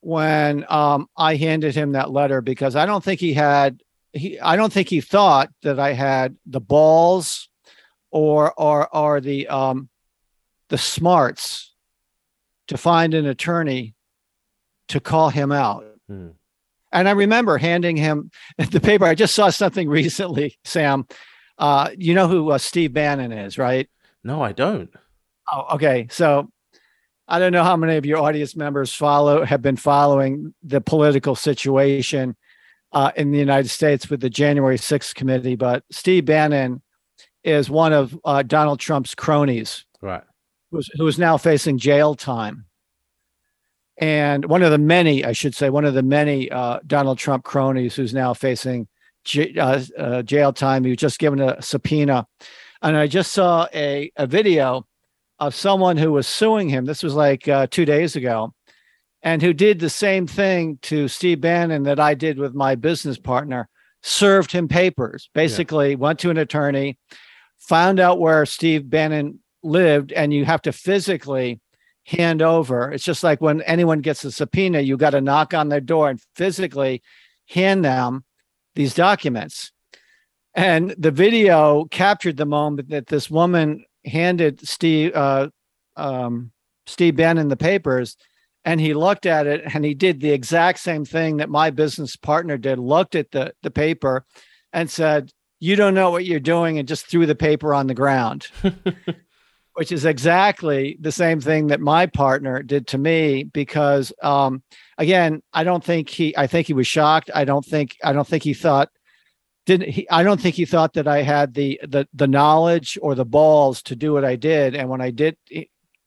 [0.00, 4.54] when um, i handed him that letter because i don't think he had he i
[4.54, 7.48] don't think he thought that i had the balls
[8.16, 9.90] or or are the um,
[10.70, 11.74] the smarts
[12.68, 13.94] to find an attorney
[14.88, 15.84] to call him out.
[16.08, 16.28] Hmm.
[16.92, 19.04] And I remember handing him the paper.
[19.04, 21.06] I just saw something recently, Sam.
[21.58, 23.88] Uh, you know who uh, Steve Bannon is, right?
[24.24, 24.90] No, I don't.
[25.52, 26.08] Oh, okay.
[26.10, 26.50] So
[27.28, 31.34] I don't know how many of your audience members follow have been following the political
[31.34, 32.36] situation
[32.92, 36.82] uh, in the United States with the January 6th committee, but Steve Bannon
[37.46, 40.24] is one of uh, Donald Trump's cronies, right?
[40.70, 42.66] Who's who is now facing jail time,
[43.96, 47.44] and one of the many, I should say, one of the many uh, Donald Trump
[47.44, 48.88] cronies who's now facing
[49.24, 50.84] j- uh, uh, jail time.
[50.84, 52.26] He was just given a subpoena,
[52.82, 54.86] and I just saw a a video
[55.38, 56.84] of someone who was suing him.
[56.84, 58.52] This was like uh, two days ago.
[59.22, 63.18] And who did the same thing to Steve Bannon that I did with my business
[63.18, 63.68] partner,
[64.02, 65.96] served him papers, basically yeah.
[65.96, 66.96] went to an attorney,
[67.66, 71.60] found out where Steve Bannon lived, and you have to physically
[72.04, 72.92] hand over.
[72.92, 76.08] It's just like when anyone gets a subpoena, you got to knock on their door
[76.08, 77.02] and physically
[77.48, 78.24] hand them
[78.76, 79.72] these documents.
[80.54, 85.48] And the video captured the moment that this woman handed Steve uh,
[85.96, 86.52] um,
[86.86, 88.16] Steve Bannon the papers,
[88.64, 92.16] and he looked at it and he did the exact same thing that my business
[92.16, 92.78] partner did.
[92.78, 94.24] Looked at the the paper
[94.72, 97.94] and said, you don't know what you're doing and just threw the paper on the
[97.94, 98.48] ground.
[99.74, 104.62] Which is exactly the same thing that my partner did to me because um,
[104.96, 107.30] again i don't think he i think he was shocked.
[107.34, 108.88] I don't think i don't think he thought
[109.66, 113.14] didn't he i don't think he thought that i had the the the knowledge or
[113.14, 114.74] the balls to do what i did.
[114.74, 115.36] And when i did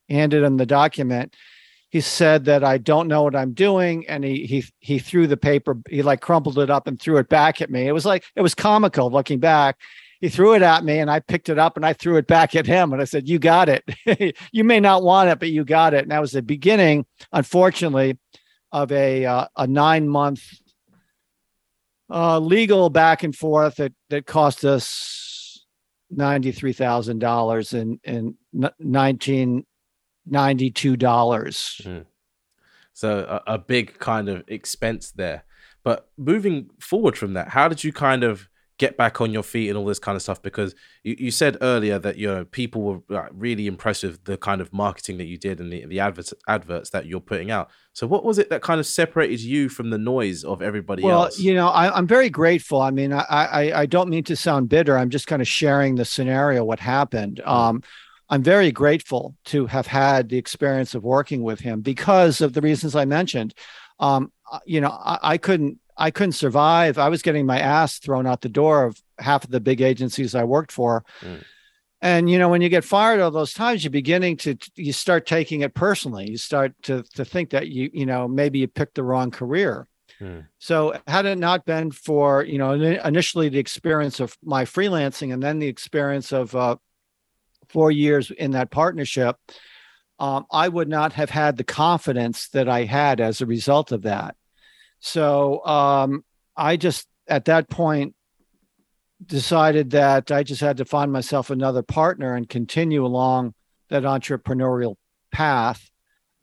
[0.09, 1.35] handed him the document
[1.89, 5.37] he said that I don't know what I'm doing, and he he he threw the
[5.37, 5.75] paper.
[5.89, 7.87] He like crumpled it up and threw it back at me.
[7.87, 9.77] It was like it was comical looking back.
[10.21, 12.55] He threw it at me, and I picked it up and I threw it back
[12.55, 14.35] at him, and I said, "You got it.
[14.51, 18.19] you may not want it, but you got it." And that was the beginning, unfortunately,
[18.71, 20.43] of a uh, a nine month
[22.11, 25.65] uh, legal back and forth that that cost us
[26.11, 28.35] ninety three thousand dollars in in
[28.77, 29.65] nineteen
[30.31, 30.97] $92.
[30.97, 32.05] Mm.
[32.93, 35.43] So a, a, big kind of expense there.
[35.83, 39.67] But moving forward from that, how did you kind of get back on your feet
[39.67, 42.81] and all this kind of stuff because you, you said earlier that you know people
[42.81, 46.33] were really impressed with the kind of marketing that you did and the, the adverts
[46.47, 49.89] adverts that you're putting out so what was it that kind of separated you from
[49.89, 53.11] the noise of everybody well, else well you know I, am very grateful i mean
[53.11, 56.63] I, I, I don't mean to sound bitter i'm just kind of sharing the scenario
[56.63, 57.51] what happened mm.
[57.51, 57.83] um,
[58.29, 62.61] i'm very grateful to have had the experience of working with him because of the
[62.61, 63.53] reasons i mentioned
[63.99, 66.97] um, uh, you know I, I couldn't I couldn't survive.
[66.97, 70.33] I was getting my ass thrown out the door of half of the big agencies
[70.33, 71.03] I worked for.
[71.19, 71.43] Mm.
[72.01, 75.25] And you know, when you get fired all those times, you're beginning to you start
[75.25, 76.29] taking it personally.
[76.29, 79.85] You start to to think that you you know maybe you picked the wrong career.
[80.21, 80.47] Mm.
[80.59, 85.43] So had it not been for you know initially the experience of my freelancing and
[85.43, 86.77] then the experience of uh,
[87.69, 89.37] four years in that partnership,
[90.19, 94.01] um, I would not have had the confidence that I had as a result of
[94.03, 94.35] that.
[94.99, 96.25] So um,
[96.57, 98.15] I just at that point
[99.25, 103.53] decided that I just had to find myself another partner and continue along
[103.89, 104.95] that entrepreneurial
[105.31, 105.89] path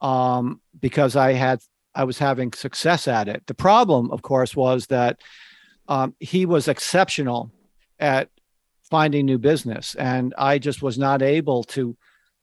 [0.00, 1.60] um, because I had
[1.94, 3.46] I was having success at it.
[3.46, 5.20] The problem, of course, was that
[5.88, 7.50] um, he was exceptional
[7.98, 8.28] at
[8.90, 11.96] finding new business, and I just was not able to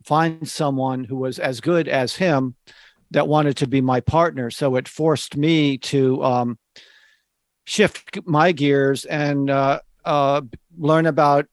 [0.03, 2.55] find someone who was as good as him
[3.11, 4.49] that wanted to be my partner.
[4.49, 6.59] So it forced me to um,
[7.65, 10.41] shift my gears and uh, uh,
[10.77, 11.45] learn about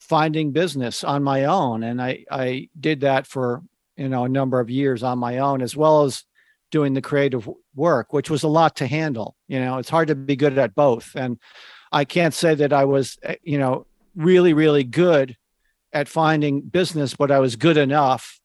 [0.00, 1.82] finding business on my own.
[1.82, 3.62] And I, I did that for,
[3.96, 6.24] you know, a number of years on my own, as well as
[6.70, 9.36] doing the creative work, which was a lot to handle.
[9.48, 11.14] You know, it's hard to be good at both.
[11.16, 11.38] And
[11.92, 15.36] I can't say that I was, eh, you know, really, really good
[15.92, 18.40] at finding business, but I was good enough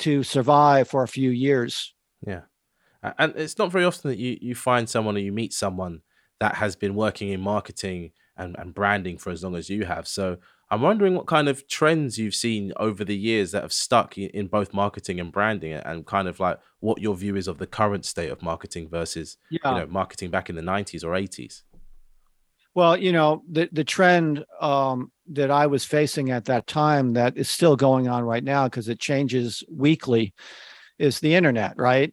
[0.00, 1.94] to survive for a few years.
[2.26, 2.42] Yeah.
[3.18, 6.02] And it's not very often that you, you find someone or you meet someone
[6.38, 10.06] that has been working in marketing and, and branding for as long as you have.
[10.06, 10.38] So
[10.70, 14.46] I'm wondering what kind of trends you've seen over the years that have stuck in
[14.46, 18.04] both marketing and branding and kind of like what your view is of the current
[18.04, 19.58] state of marketing versus yeah.
[19.64, 21.62] you know marketing back in the 90s or 80s.
[22.80, 27.36] Well, you know, the the trend um, that I was facing at that time that
[27.36, 30.32] is still going on right now because it changes weekly
[30.98, 32.10] is the internet, right?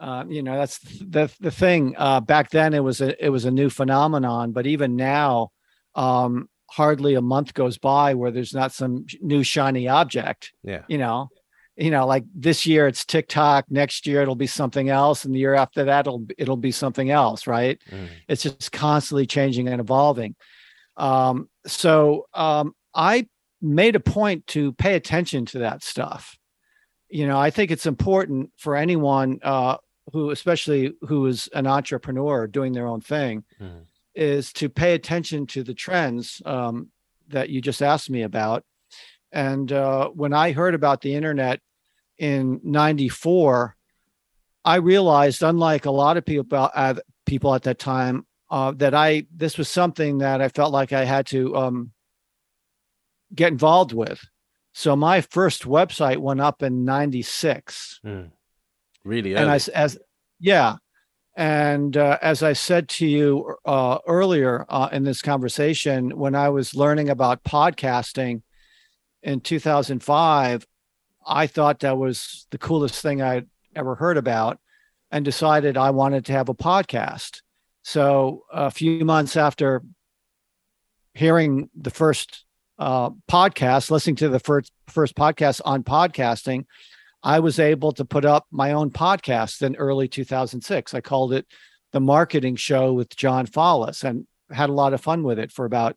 [0.00, 1.94] Uh, you know, that's the the thing.
[1.98, 5.50] Uh, back then, it was a it was a new phenomenon, but even now,
[5.94, 10.54] um, hardly a month goes by where there's not some new shiny object.
[10.62, 11.28] Yeah, you know,
[11.76, 15.38] you know, like this year it's TikTok, next year it'll be something else, and the
[15.38, 17.80] year after that it'll it'll be something else, right?
[17.90, 18.08] Mm.
[18.28, 20.34] It's just constantly changing and evolving.
[20.96, 23.26] Um, so um, I
[23.62, 26.36] made a point to pay attention to that stuff.
[27.08, 29.76] You know, I think it's important for anyone uh,
[30.12, 33.84] who, especially who is an entrepreneur doing their own thing, mm.
[34.14, 36.90] is to pay attention to the trends um,
[37.28, 38.64] that you just asked me about
[39.32, 41.60] and uh, when I heard about the internet
[42.18, 43.74] in '94,
[44.64, 49.26] I realized, unlike a lot of people uh, people at that time, uh, that I
[49.34, 51.92] this was something that I felt like I had to um,
[53.34, 54.22] get involved with.
[54.74, 58.00] So my first website went up in '96.
[58.04, 58.30] Mm.
[59.04, 59.42] Really, early.
[59.42, 59.98] and I as
[60.38, 60.76] yeah,
[61.34, 66.50] and uh, as I said to you uh, earlier uh, in this conversation, when I
[66.50, 68.42] was learning about podcasting
[69.22, 70.66] in 2005,
[71.26, 74.58] I thought that was the coolest thing I'd ever heard about
[75.10, 77.42] and decided I wanted to have a podcast.
[77.82, 79.82] So a few months after
[81.14, 82.44] hearing the first
[82.78, 86.64] uh, podcast, listening to the first first podcast on podcasting,
[87.22, 90.94] I was able to put up my own podcast in early 2006.
[90.94, 91.46] I called it
[91.92, 95.64] the Marketing Show with John Follis and had a lot of fun with it for
[95.64, 95.96] about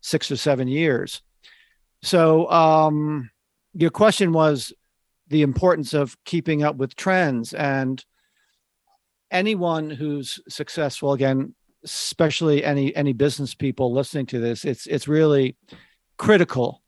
[0.00, 1.22] six or seven years.
[2.02, 3.30] So, um,
[3.74, 4.72] your question was
[5.28, 8.04] the importance of keeping up with trends and
[9.30, 15.56] anyone who's successful again especially any any business people listening to this it's it's really
[16.18, 16.82] critical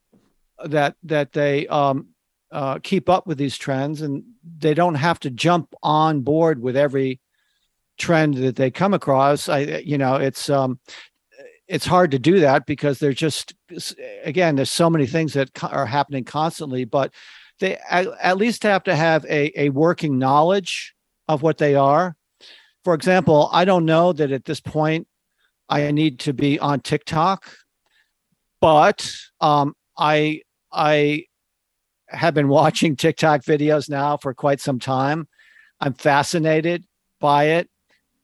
[0.65, 2.09] that that they um,
[2.51, 4.23] uh, keep up with these trends and
[4.59, 7.21] they don't have to jump on board with every
[7.99, 9.49] trend that they come across.
[9.49, 10.79] I you know it's um
[11.69, 13.55] it's hard to do that because there's just
[14.25, 17.13] again there's so many things that are happening constantly but
[17.61, 20.95] they at least have to have a, a working knowledge
[21.29, 22.17] of what they are.
[22.85, 25.07] For example i don't know that at this point
[25.69, 27.55] i need to be on tiktok
[28.61, 29.11] but
[29.41, 30.43] um, i
[30.73, 31.25] i
[32.09, 35.29] have been watching tiktok videos now for quite some time.
[35.81, 36.85] I'm fascinated
[37.21, 37.69] by it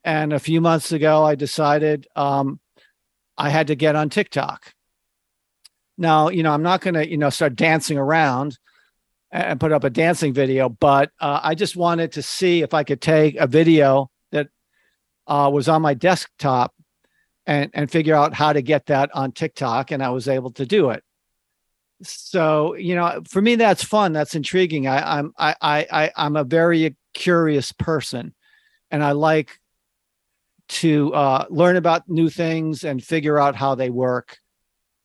[0.04, 2.58] and a few months ago i decided um,
[3.38, 4.74] I had to get on TikTok.
[5.96, 8.58] Now, you know, I'm not going to, you know, start dancing around
[9.30, 12.84] and put up a dancing video, but uh, I just wanted to see if I
[12.84, 14.48] could take a video that
[15.26, 16.74] uh, was on my desktop
[17.46, 20.66] and and figure out how to get that on TikTok, and I was able to
[20.66, 21.02] do it.
[22.02, 24.12] So, you know, for me, that's fun.
[24.12, 24.86] That's intriguing.
[24.86, 28.34] I, I'm I I I'm a very curious person,
[28.90, 29.58] and I like
[30.68, 34.38] to uh, learn about new things and figure out how they work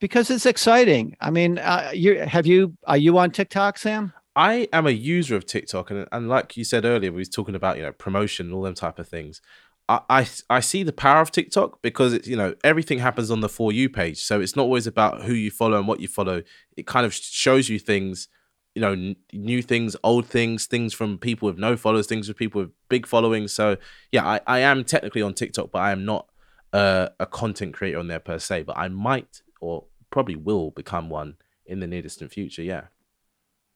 [0.04, 1.16] because it's exciting.
[1.22, 4.12] I mean, uh, you have you are you on TikTok, Sam?
[4.36, 7.56] I am a user of TikTok, and, and like you said earlier, we was talking
[7.56, 9.42] about you know promotion and all them type of things.
[9.88, 13.40] I, I, I see the power of TikTok because it's you know everything happens on
[13.40, 16.10] the for you page, so it's not always about who you follow and what you
[16.10, 16.44] follow.
[16.76, 18.28] It kind of shows you things,
[18.76, 22.38] you know, n- new things, old things, things from people with no followers, things with
[22.38, 23.54] people with big followings.
[23.54, 23.78] So
[24.12, 26.28] yeah, I, I am technically on TikTok, but I am not
[26.72, 28.64] uh, a content creator on there per se.
[28.64, 32.64] But I might or probably will become one in the near distant future.
[32.64, 32.86] Yeah.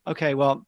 [0.06, 0.34] Okay.
[0.34, 0.66] Well,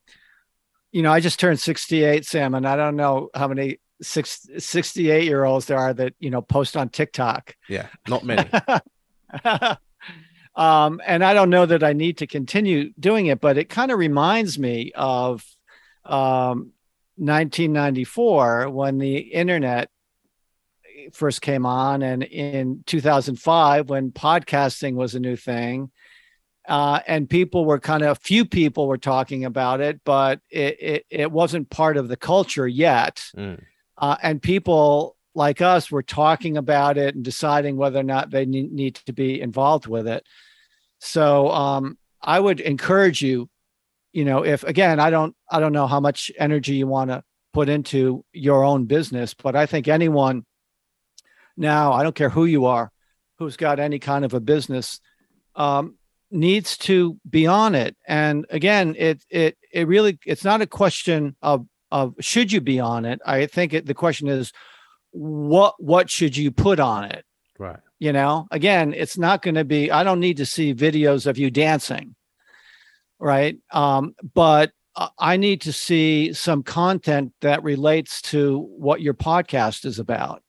[0.91, 5.23] you know, I just turned 68, Sam, and I don't know how many six, 68
[5.23, 7.55] year olds there are that, you know, post on TikTok.
[7.67, 7.87] Yeah.
[8.07, 8.49] Not many.
[10.59, 13.91] um, and I don't know that I need to continue doing it, but it kind
[13.91, 15.45] of reminds me of
[16.03, 16.73] um,
[17.15, 19.89] 1994 when the internet
[21.13, 25.91] first came on and in 2005 when podcasting was a new thing.
[26.67, 31.05] Uh, and people were kind of few people were talking about it but it, it,
[31.09, 33.23] it wasn't part of the culture yet.
[33.35, 33.63] Mm.
[33.97, 38.45] uh, and people like us were talking about it and deciding whether or not they
[38.45, 40.27] need, need to be involved with it
[40.99, 43.49] so um, i would encourage you
[44.13, 47.23] you know if again i don't i don't know how much energy you want to
[47.51, 50.45] put into your own business but i think anyone
[51.59, 52.89] now, I don't care who you are,
[53.37, 55.01] who's got any kind of a business,
[55.55, 55.97] um,
[56.31, 57.97] needs to be on it.
[58.07, 62.79] And again, it it it really it's not a question of of should you be
[62.79, 63.19] on it.
[63.25, 64.53] I think it, the question is
[65.11, 67.25] what what should you put on it.
[67.57, 67.79] Right.
[67.99, 69.91] You know, again, it's not going to be.
[69.91, 72.15] I don't need to see videos of you dancing.
[73.19, 73.57] Right.
[73.71, 74.71] Um, but
[75.17, 80.41] I need to see some content that relates to what your podcast is about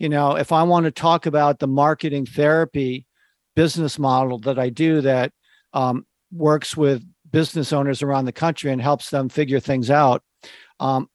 [0.00, 3.06] you know, if I want to talk about the marketing therapy
[3.54, 5.30] business model that I do that
[5.74, 10.22] um, works with business owners around the country and helps them figure things out,
[10.80, 11.08] um,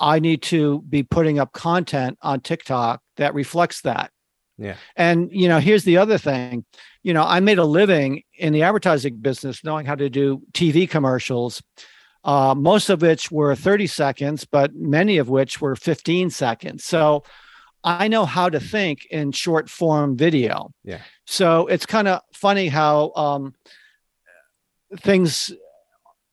[0.00, 4.10] I need to be putting up content on TikTok that reflects that.
[4.58, 4.76] Yeah.
[4.96, 6.64] And, you know, here's the other thing.
[7.02, 10.88] You know, I made a living in the advertising business knowing how to do TV
[10.88, 11.62] commercials,
[12.24, 16.84] uh, most of which were 30 seconds, but many of which were 15 seconds.
[16.84, 17.24] So
[17.82, 20.72] I know how to think in short form video.
[20.84, 21.00] Yeah.
[21.26, 23.54] So it's kind of funny how um,
[24.98, 25.52] things,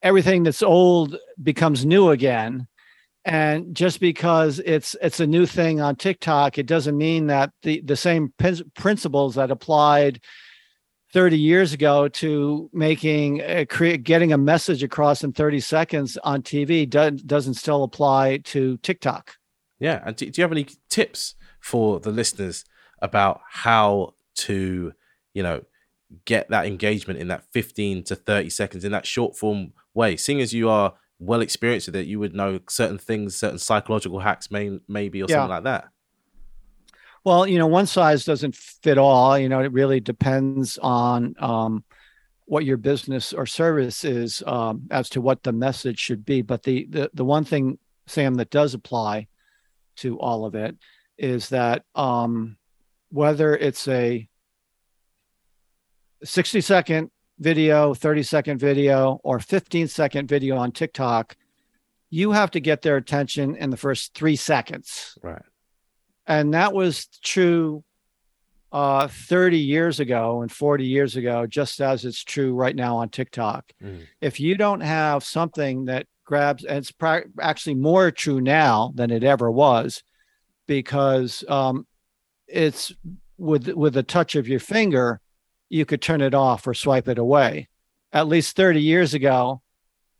[0.03, 2.67] everything that's old becomes new again.
[3.25, 7.81] And just because it's it's a new thing on TikTok, it doesn't mean that the
[7.81, 8.33] the same
[8.75, 10.21] principles that applied
[11.11, 16.17] 30 years ago to making uh, a, create getting a message across in 30 seconds
[16.23, 19.35] on TV doesn't doesn't still apply to TikTok.
[19.79, 22.65] Yeah, and do, do you have any tips for the listeners
[23.01, 24.93] about how to,
[25.33, 25.63] you know,
[26.25, 30.17] get that engagement in that 15 to 30 seconds in that short form way.
[30.17, 34.19] Seeing as you are well experienced with it, you would know certain things, certain psychological
[34.19, 35.35] hacks, may, maybe, or yeah.
[35.35, 35.89] something like that.
[37.25, 39.37] Well, you know, one size doesn't fit all.
[39.37, 41.83] You know, it really depends on um,
[42.45, 46.41] what your business or service is um, as to what the message should be.
[46.41, 49.27] But the, the the one thing, Sam, that does apply
[49.97, 50.77] to all of it
[51.17, 52.57] is that um,
[53.09, 54.27] whether it's a
[56.23, 61.35] 60 second video, 30 second video, or 15 second video on TikTok,
[62.09, 65.17] you have to get their attention in the first three seconds.
[65.21, 65.41] Right.
[66.27, 67.83] And that was true
[68.71, 73.09] uh, 30 years ago and 40 years ago, just as it's true right now on
[73.09, 73.71] TikTok.
[73.81, 74.05] Mm.
[74.21, 79.09] If you don't have something that grabs, and it's pra- actually more true now than
[79.11, 80.03] it ever was,
[80.67, 81.87] because um,
[82.47, 82.93] it's
[83.37, 85.19] with with a touch of your finger,
[85.69, 87.69] you could turn it off or swipe it away.
[88.11, 89.61] At least 30 years ago,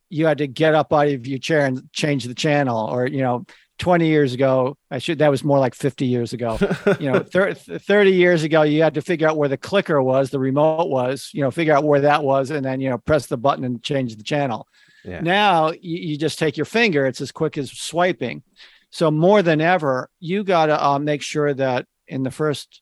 [0.10, 3.22] you had to get up out of your chair and change the channel, or you
[3.22, 3.46] know,
[3.80, 6.58] 20 years ago, I should that was more like 50 years ago.
[7.00, 10.30] you know, 30, 30 years ago, you had to figure out where the clicker was,
[10.30, 13.28] the remote was, you know, figure out where that was, and then you know, press
[13.28, 14.68] the button and change the channel.
[15.04, 15.22] Yeah.
[15.22, 18.44] Now you, you just take your finger; it's as quick as swiping.
[18.92, 22.82] So more than ever, you got to uh, make sure that in the first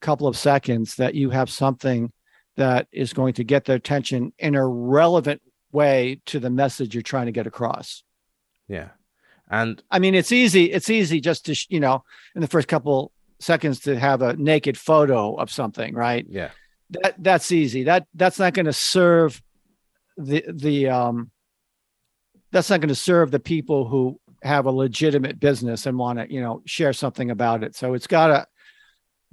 [0.00, 2.12] couple of seconds that you have something
[2.56, 5.42] that is going to get their attention in a relevant
[5.72, 8.02] way to the message you're trying to get across.
[8.68, 8.88] Yeah.
[9.50, 10.72] And I mean, it's easy.
[10.72, 12.02] It's easy just to, you know,
[12.34, 16.26] in the first couple seconds to have a naked photo of something, right?
[16.28, 16.50] Yeah.
[16.90, 17.84] That that's easy.
[17.84, 19.42] That that's not going to serve
[20.16, 21.30] the the um
[22.52, 26.32] that's not going to serve the people who have a legitimate business and want to,
[26.32, 27.74] you know, share something about it.
[27.74, 28.46] So it's got to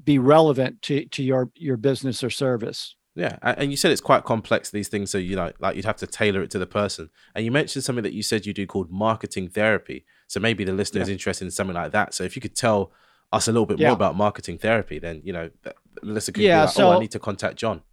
[0.01, 2.95] be relevant to to your your business or service.
[3.15, 5.97] Yeah, and you said it's quite complex these things, so you know, like you'd have
[5.97, 7.09] to tailor it to the person.
[7.35, 10.05] And you mentioned something that you said you do called marketing therapy.
[10.27, 11.03] So maybe the listener yeah.
[11.03, 12.15] is interested in something like that.
[12.15, 12.91] So if you could tell
[13.31, 13.89] us a little bit yeah.
[13.89, 16.93] more about marketing therapy, then you know, the listener could yeah, be like, so, "Oh,
[16.93, 17.83] I need to contact John."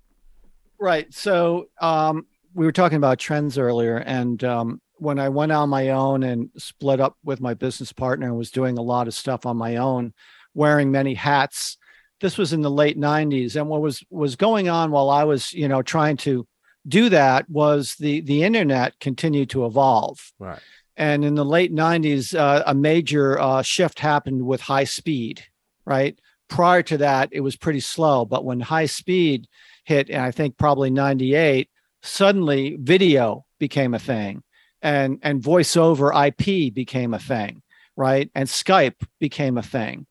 [0.79, 1.13] Right.
[1.13, 5.91] So um, we were talking about trends earlier, and um, when I went on my
[5.91, 9.45] own and split up with my business partner and was doing a lot of stuff
[9.45, 10.15] on my own,
[10.55, 11.77] wearing many hats
[12.21, 15.53] this was in the late 90s and what was was going on while i was
[15.53, 16.47] you know trying to
[16.87, 20.33] do that was the the internet continued to evolve.
[20.39, 20.61] Right.
[20.97, 25.45] And in the late 90s uh, a major uh, shift happened with high speed
[25.85, 26.19] right?
[26.49, 28.25] Prior to that it was pretty slow.
[28.25, 29.47] But when high speed
[29.85, 31.69] hit and i think probably 98
[32.03, 34.43] suddenly video became a thing
[34.83, 37.63] and and voice over ip became a thing
[38.01, 38.31] right?
[38.35, 40.07] And skype became a thing.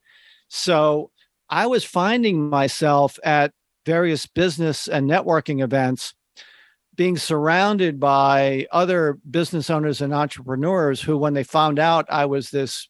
[0.47, 1.09] So
[1.49, 3.51] I was finding myself at
[3.85, 6.13] various business and networking events
[6.95, 12.49] being surrounded by other business owners and entrepreneurs who, when they found out I was
[12.49, 12.89] this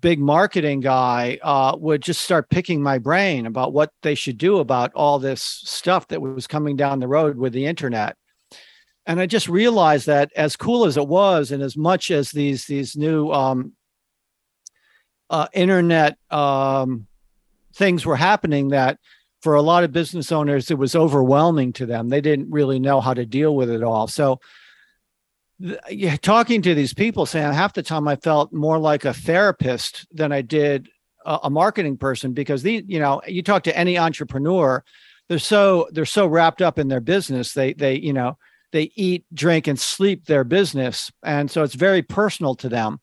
[0.00, 4.58] big marketing guy, uh, would just start picking my brain about what they should do
[4.58, 8.16] about all this stuff that was coming down the road with the internet.
[9.06, 12.64] And I just realized that as cool as it was, and as much as these
[12.64, 13.74] these new um,
[15.30, 17.06] uh, internet um,
[17.74, 18.98] things were happening that
[19.42, 22.08] for a lot of business owners it was overwhelming to them.
[22.08, 24.06] They didn't really know how to deal with it all.
[24.06, 24.40] So
[25.90, 30.04] yeah, talking to these people saying half the time i felt more like a therapist
[30.10, 30.88] than i did
[31.24, 34.82] a, a marketing person because these you know you talk to any entrepreneur
[35.28, 37.52] they're so they're so wrapped up in their business.
[37.52, 38.38] They they you know
[38.72, 41.10] they eat drink and sleep their business.
[41.22, 43.00] And so it's very personal to them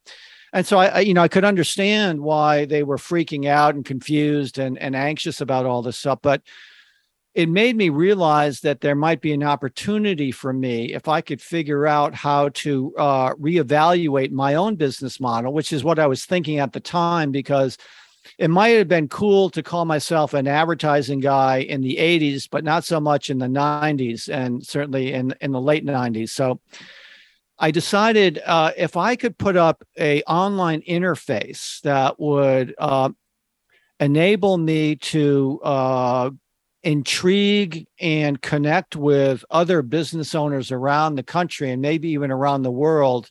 [0.52, 3.84] and so I, I, you know i could understand why they were freaking out and
[3.84, 6.42] confused and, and anxious about all this stuff but
[7.34, 11.40] it made me realize that there might be an opportunity for me if i could
[11.40, 16.24] figure out how to uh, reevaluate my own business model which is what i was
[16.24, 17.78] thinking at the time because
[18.38, 22.64] it might have been cool to call myself an advertising guy in the 80s but
[22.64, 26.60] not so much in the 90s and certainly in, in the late 90s so
[27.58, 33.10] I decided uh, if I could put up a online interface that would uh,
[34.00, 36.30] enable me to uh,
[36.82, 42.70] intrigue and connect with other business owners around the country and maybe even around the
[42.70, 43.30] world,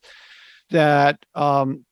[0.69, 1.86] that um,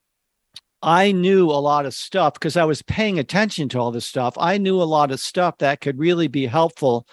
[0.82, 4.36] I knew a lot of stuff because I was paying attention to all this stuff.
[4.38, 7.06] I knew a lot of stuff that could really be helpful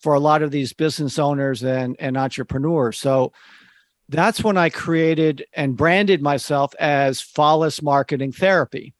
[0.00, 2.98] for a lot of these business owners and, and entrepreneurs.
[2.98, 3.32] So
[4.08, 8.94] that's when I created and branded myself as Follis Marketing Therapy.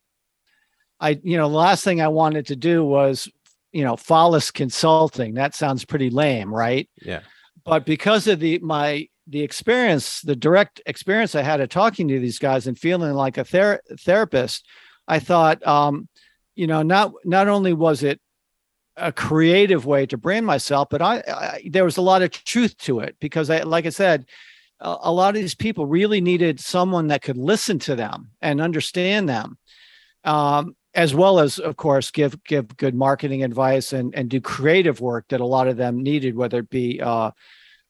[1.00, 3.28] I, you know, the last thing I wanted to do was,
[3.72, 5.34] you know, Follis Consulting.
[5.34, 6.88] That sounds pretty lame, right?
[7.00, 7.20] Yeah.
[7.64, 12.18] But because of the my the experience, the direct experience I had of talking to
[12.18, 14.66] these guys and feeling like a ther- therapist,
[15.06, 16.08] I thought, um,
[16.54, 18.20] you know, not not only was it
[18.96, 22.76] a creative way to brand myself, but I, I there was a lot of truth
[22.78, 24.26] to it because I, like I said,
[24.80, 29.28] a lot of these people really needed someone that could listen to them and understand
[29.28, 29.58] them
[30.24, 35.00] um, as well as of course give give good marketing advice and and do creative
[35.00, 37.30] work that a lot of them needed whether it be uh,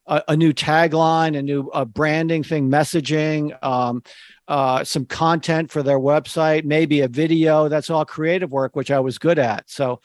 [0.07, 4.03] a, a, new tagline a new branding thing messaging um,
[4.49, 7.69] uh, some content for their website maybe a video.
[7.69, 9.69] That's all creative work which i was good at.
[9.71, 10.01] So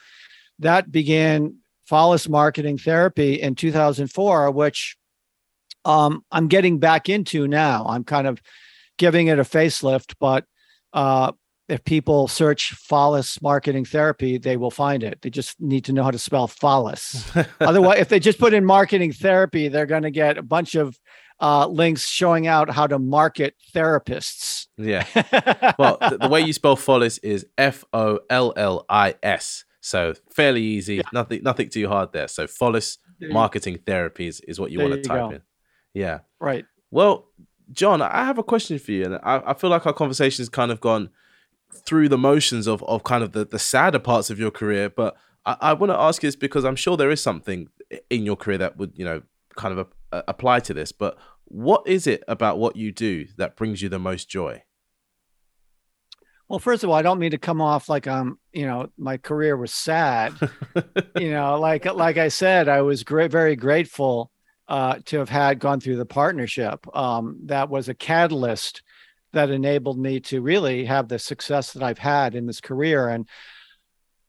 [0.60, 1.58] that began
[1.90, 4.98] Follis Marketing Therapy in 2004 which
[5.86, 7.86] um, I'm getting back into now.
[7.88, 8.42] I'm kind of
[8.98, 10.46] giving it a facelift, but
[10.94, 11.32] uh,
[11.70, 15.20] if people search Follis marketing therapy, they will find it.
[15.22, 17.48] They just need to know how to spell Follis.
[17.60, 20.98] Otherwise, if they just put in marketing therapy, they're going to get a bunch of
[21.40, 24.68] uh, links showing out how to market therapists.
[24.78, 25.06] Yeah.
[25.80, 29.66] Well, the, the way you spell Follis is F O L L I S.
[29.82, 30.98] So fairly easy.
[30.98, 31.02] Yeah.
[31.12, 32.28] Nothing, nothing too hard there.
[32.28, 35.30] So Follis marketing therapies is what you want to type go.
[35.32, 35.42] in.
[35.94, 36.20] Yeah.
[36.40, 36.66] Right.
[36.92, 37.28] Well,
[37.72, 40.50] John, I have a question for you, and I, I feel like our conversation has
[40.50, 41.10] kind of gone
[41.72, 45.16] through the motions of of kind of the, the sadder parts of your career, but
[45.46, 47.70] I, I want to ask you this because I'm sure there is something
[48.10, 49.22] in your career that would, you know,
[49.56, 50.92] kind of a, a, apply to this.
[50.92, 54.64] But what is it about what you do that brings you the most joy?
[56.50, 59.18] Well, first of all, I don't mean to come off like I'm, you know, my
[59.18, 60.34] career was sad.
[61.18, 64.32] you know, like like I said, I was great, very grateful
[64.74, 66.84] uh, to have had gone through the partnership.
[66.98, 68.82] Um, that was a catalyst
[69.32, 73.08] that enabled me to really have the success that I've had in this career.
[73.08, 73.30] And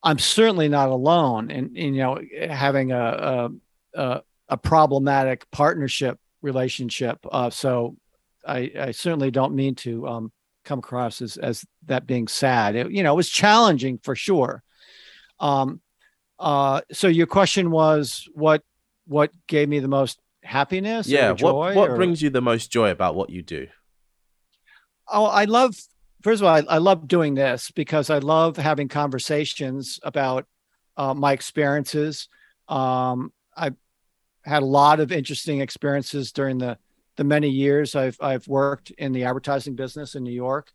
[0.03, 2.21] I'm certainly not alone in, in you know
[2.51, 3.49] having a
[3.95, 7.25] a, a problematic partnership relationship.
[7.33, 7.97] Uh, so
[8.47, 10.33] I, I, certainly don't mean to um,
[10.67, 12.77] come across as as that being sad.
[12.77, 14.63] It, you know, it was challenging for sure.
[15.41, 15.81] Um,
[16.39, 18.63] uh, so your question was what
[19.07, 21.07] what gave me the most happiness?
[21.07, 21.97] Yeah, what what or?
[21.97, 23.69] brings you the most joy about what you do?
[25.09, 25.77] Oh, I love.
[26.23, 30.47] First of all, I, I love doing this because I love having conversations about
[30.97, 32.29] uh, my experiences.
[32.69, 33.77] Um, I've
[34.43, 36.79] had a lot of interesting experiences during the
[37.17, 40.73] the many years I've I've worked in the advertising business in New York.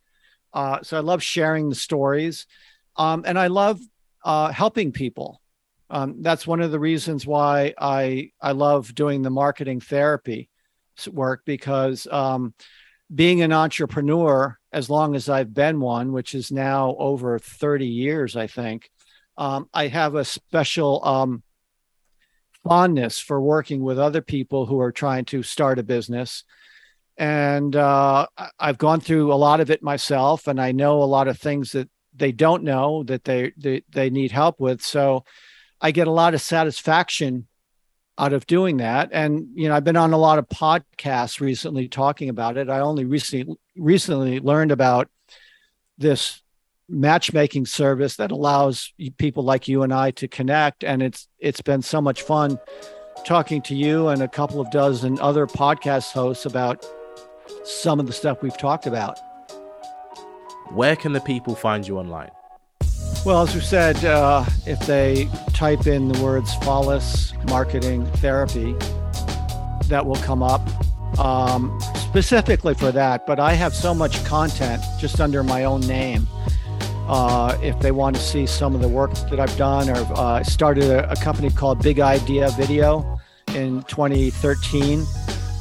[0.53, 2.47] Uh, so I love sharing the stories,
[2.95, 3.79] um, and I love
[4.23, 5.41] uh, helping people.
[5.89, 10.49] Um, that's one of the reasons why I I love doing the marketing therapy
[11.07, 12.53] work because um,
[13.13, 18.35] being an entrepreneur, as long as I've been one, which is now over 30 years,
[18.35, 18.89] I think,
[19.37, 21.43] um, I have a special um,
[22.63, 26.43] fondness for working with other people who are trying to start a business.
[27.17, 28.27] And uh,
[28.59, 31.71] I've gone through a lot of it myself, and I know a lot of things
[31.71, 34.81] that they don't know that they, they, they need help with.
[34.81, 35.23] So
[35.81, 37.47] I get a lot of satisfaction
[38.17, 39.09] out of doing that.
[39.13, 42.69] And you know, I've been on a lot of podcasts recently talking about it.
[42.69, 45.09] I only recently recently learned about
[45.97, 46.41] this
[46.89, 51.83] matchmaking service that allows people like you and I to connect and it's it's been
[51.83, 52.59] so much fun
[53.25, 56.85] talking to you and a couple of dozen other podcast hosts about
[57.63, 59.19] some of the stuff we've talked about.
[60.69, 62.31] Where can the people find you online?
[63.25, 68.73] Well, as we said, uh, if they type in the words Follis Marketing Therapy,
[69.89, 70.61] that will come up
[71.19, 73.27] um, specifically for that.
[73.27, 76.27] But I have so much content just under my own name.
[77.09, 80.41] Uh, if they want to see some of the work that I've done, or uh,
[80.43, 83.19] started a, a company called Big Idea Video
[83.53, 85.03] in 2013.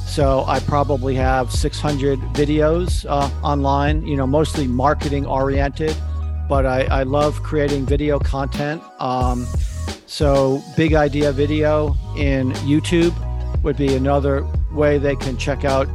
[0.07, 5.95] So I probably have 600 videos uh, online, you know, mostly marketing oriented
[6.49, 8.81] but I, I love creating video content.
[8.99, 9.47] Um,
[10.07, 13.13] so, Big Idea Video in YouTube
[13.63, 15.87] would be another way they can check out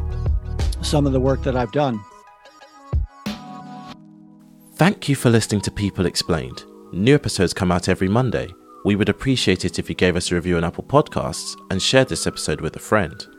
[0.82, 2.00] some of the work that I've done.
[4.76, 6.64] Thank you for listening to People Explained.
[6.92, 8.48] New episodes come out every Monday.
[8.84, 12.08] We would appreciate it if you gave us a review on Apple Podcasts and shared
[12.08, 13.33] this episode with a friend.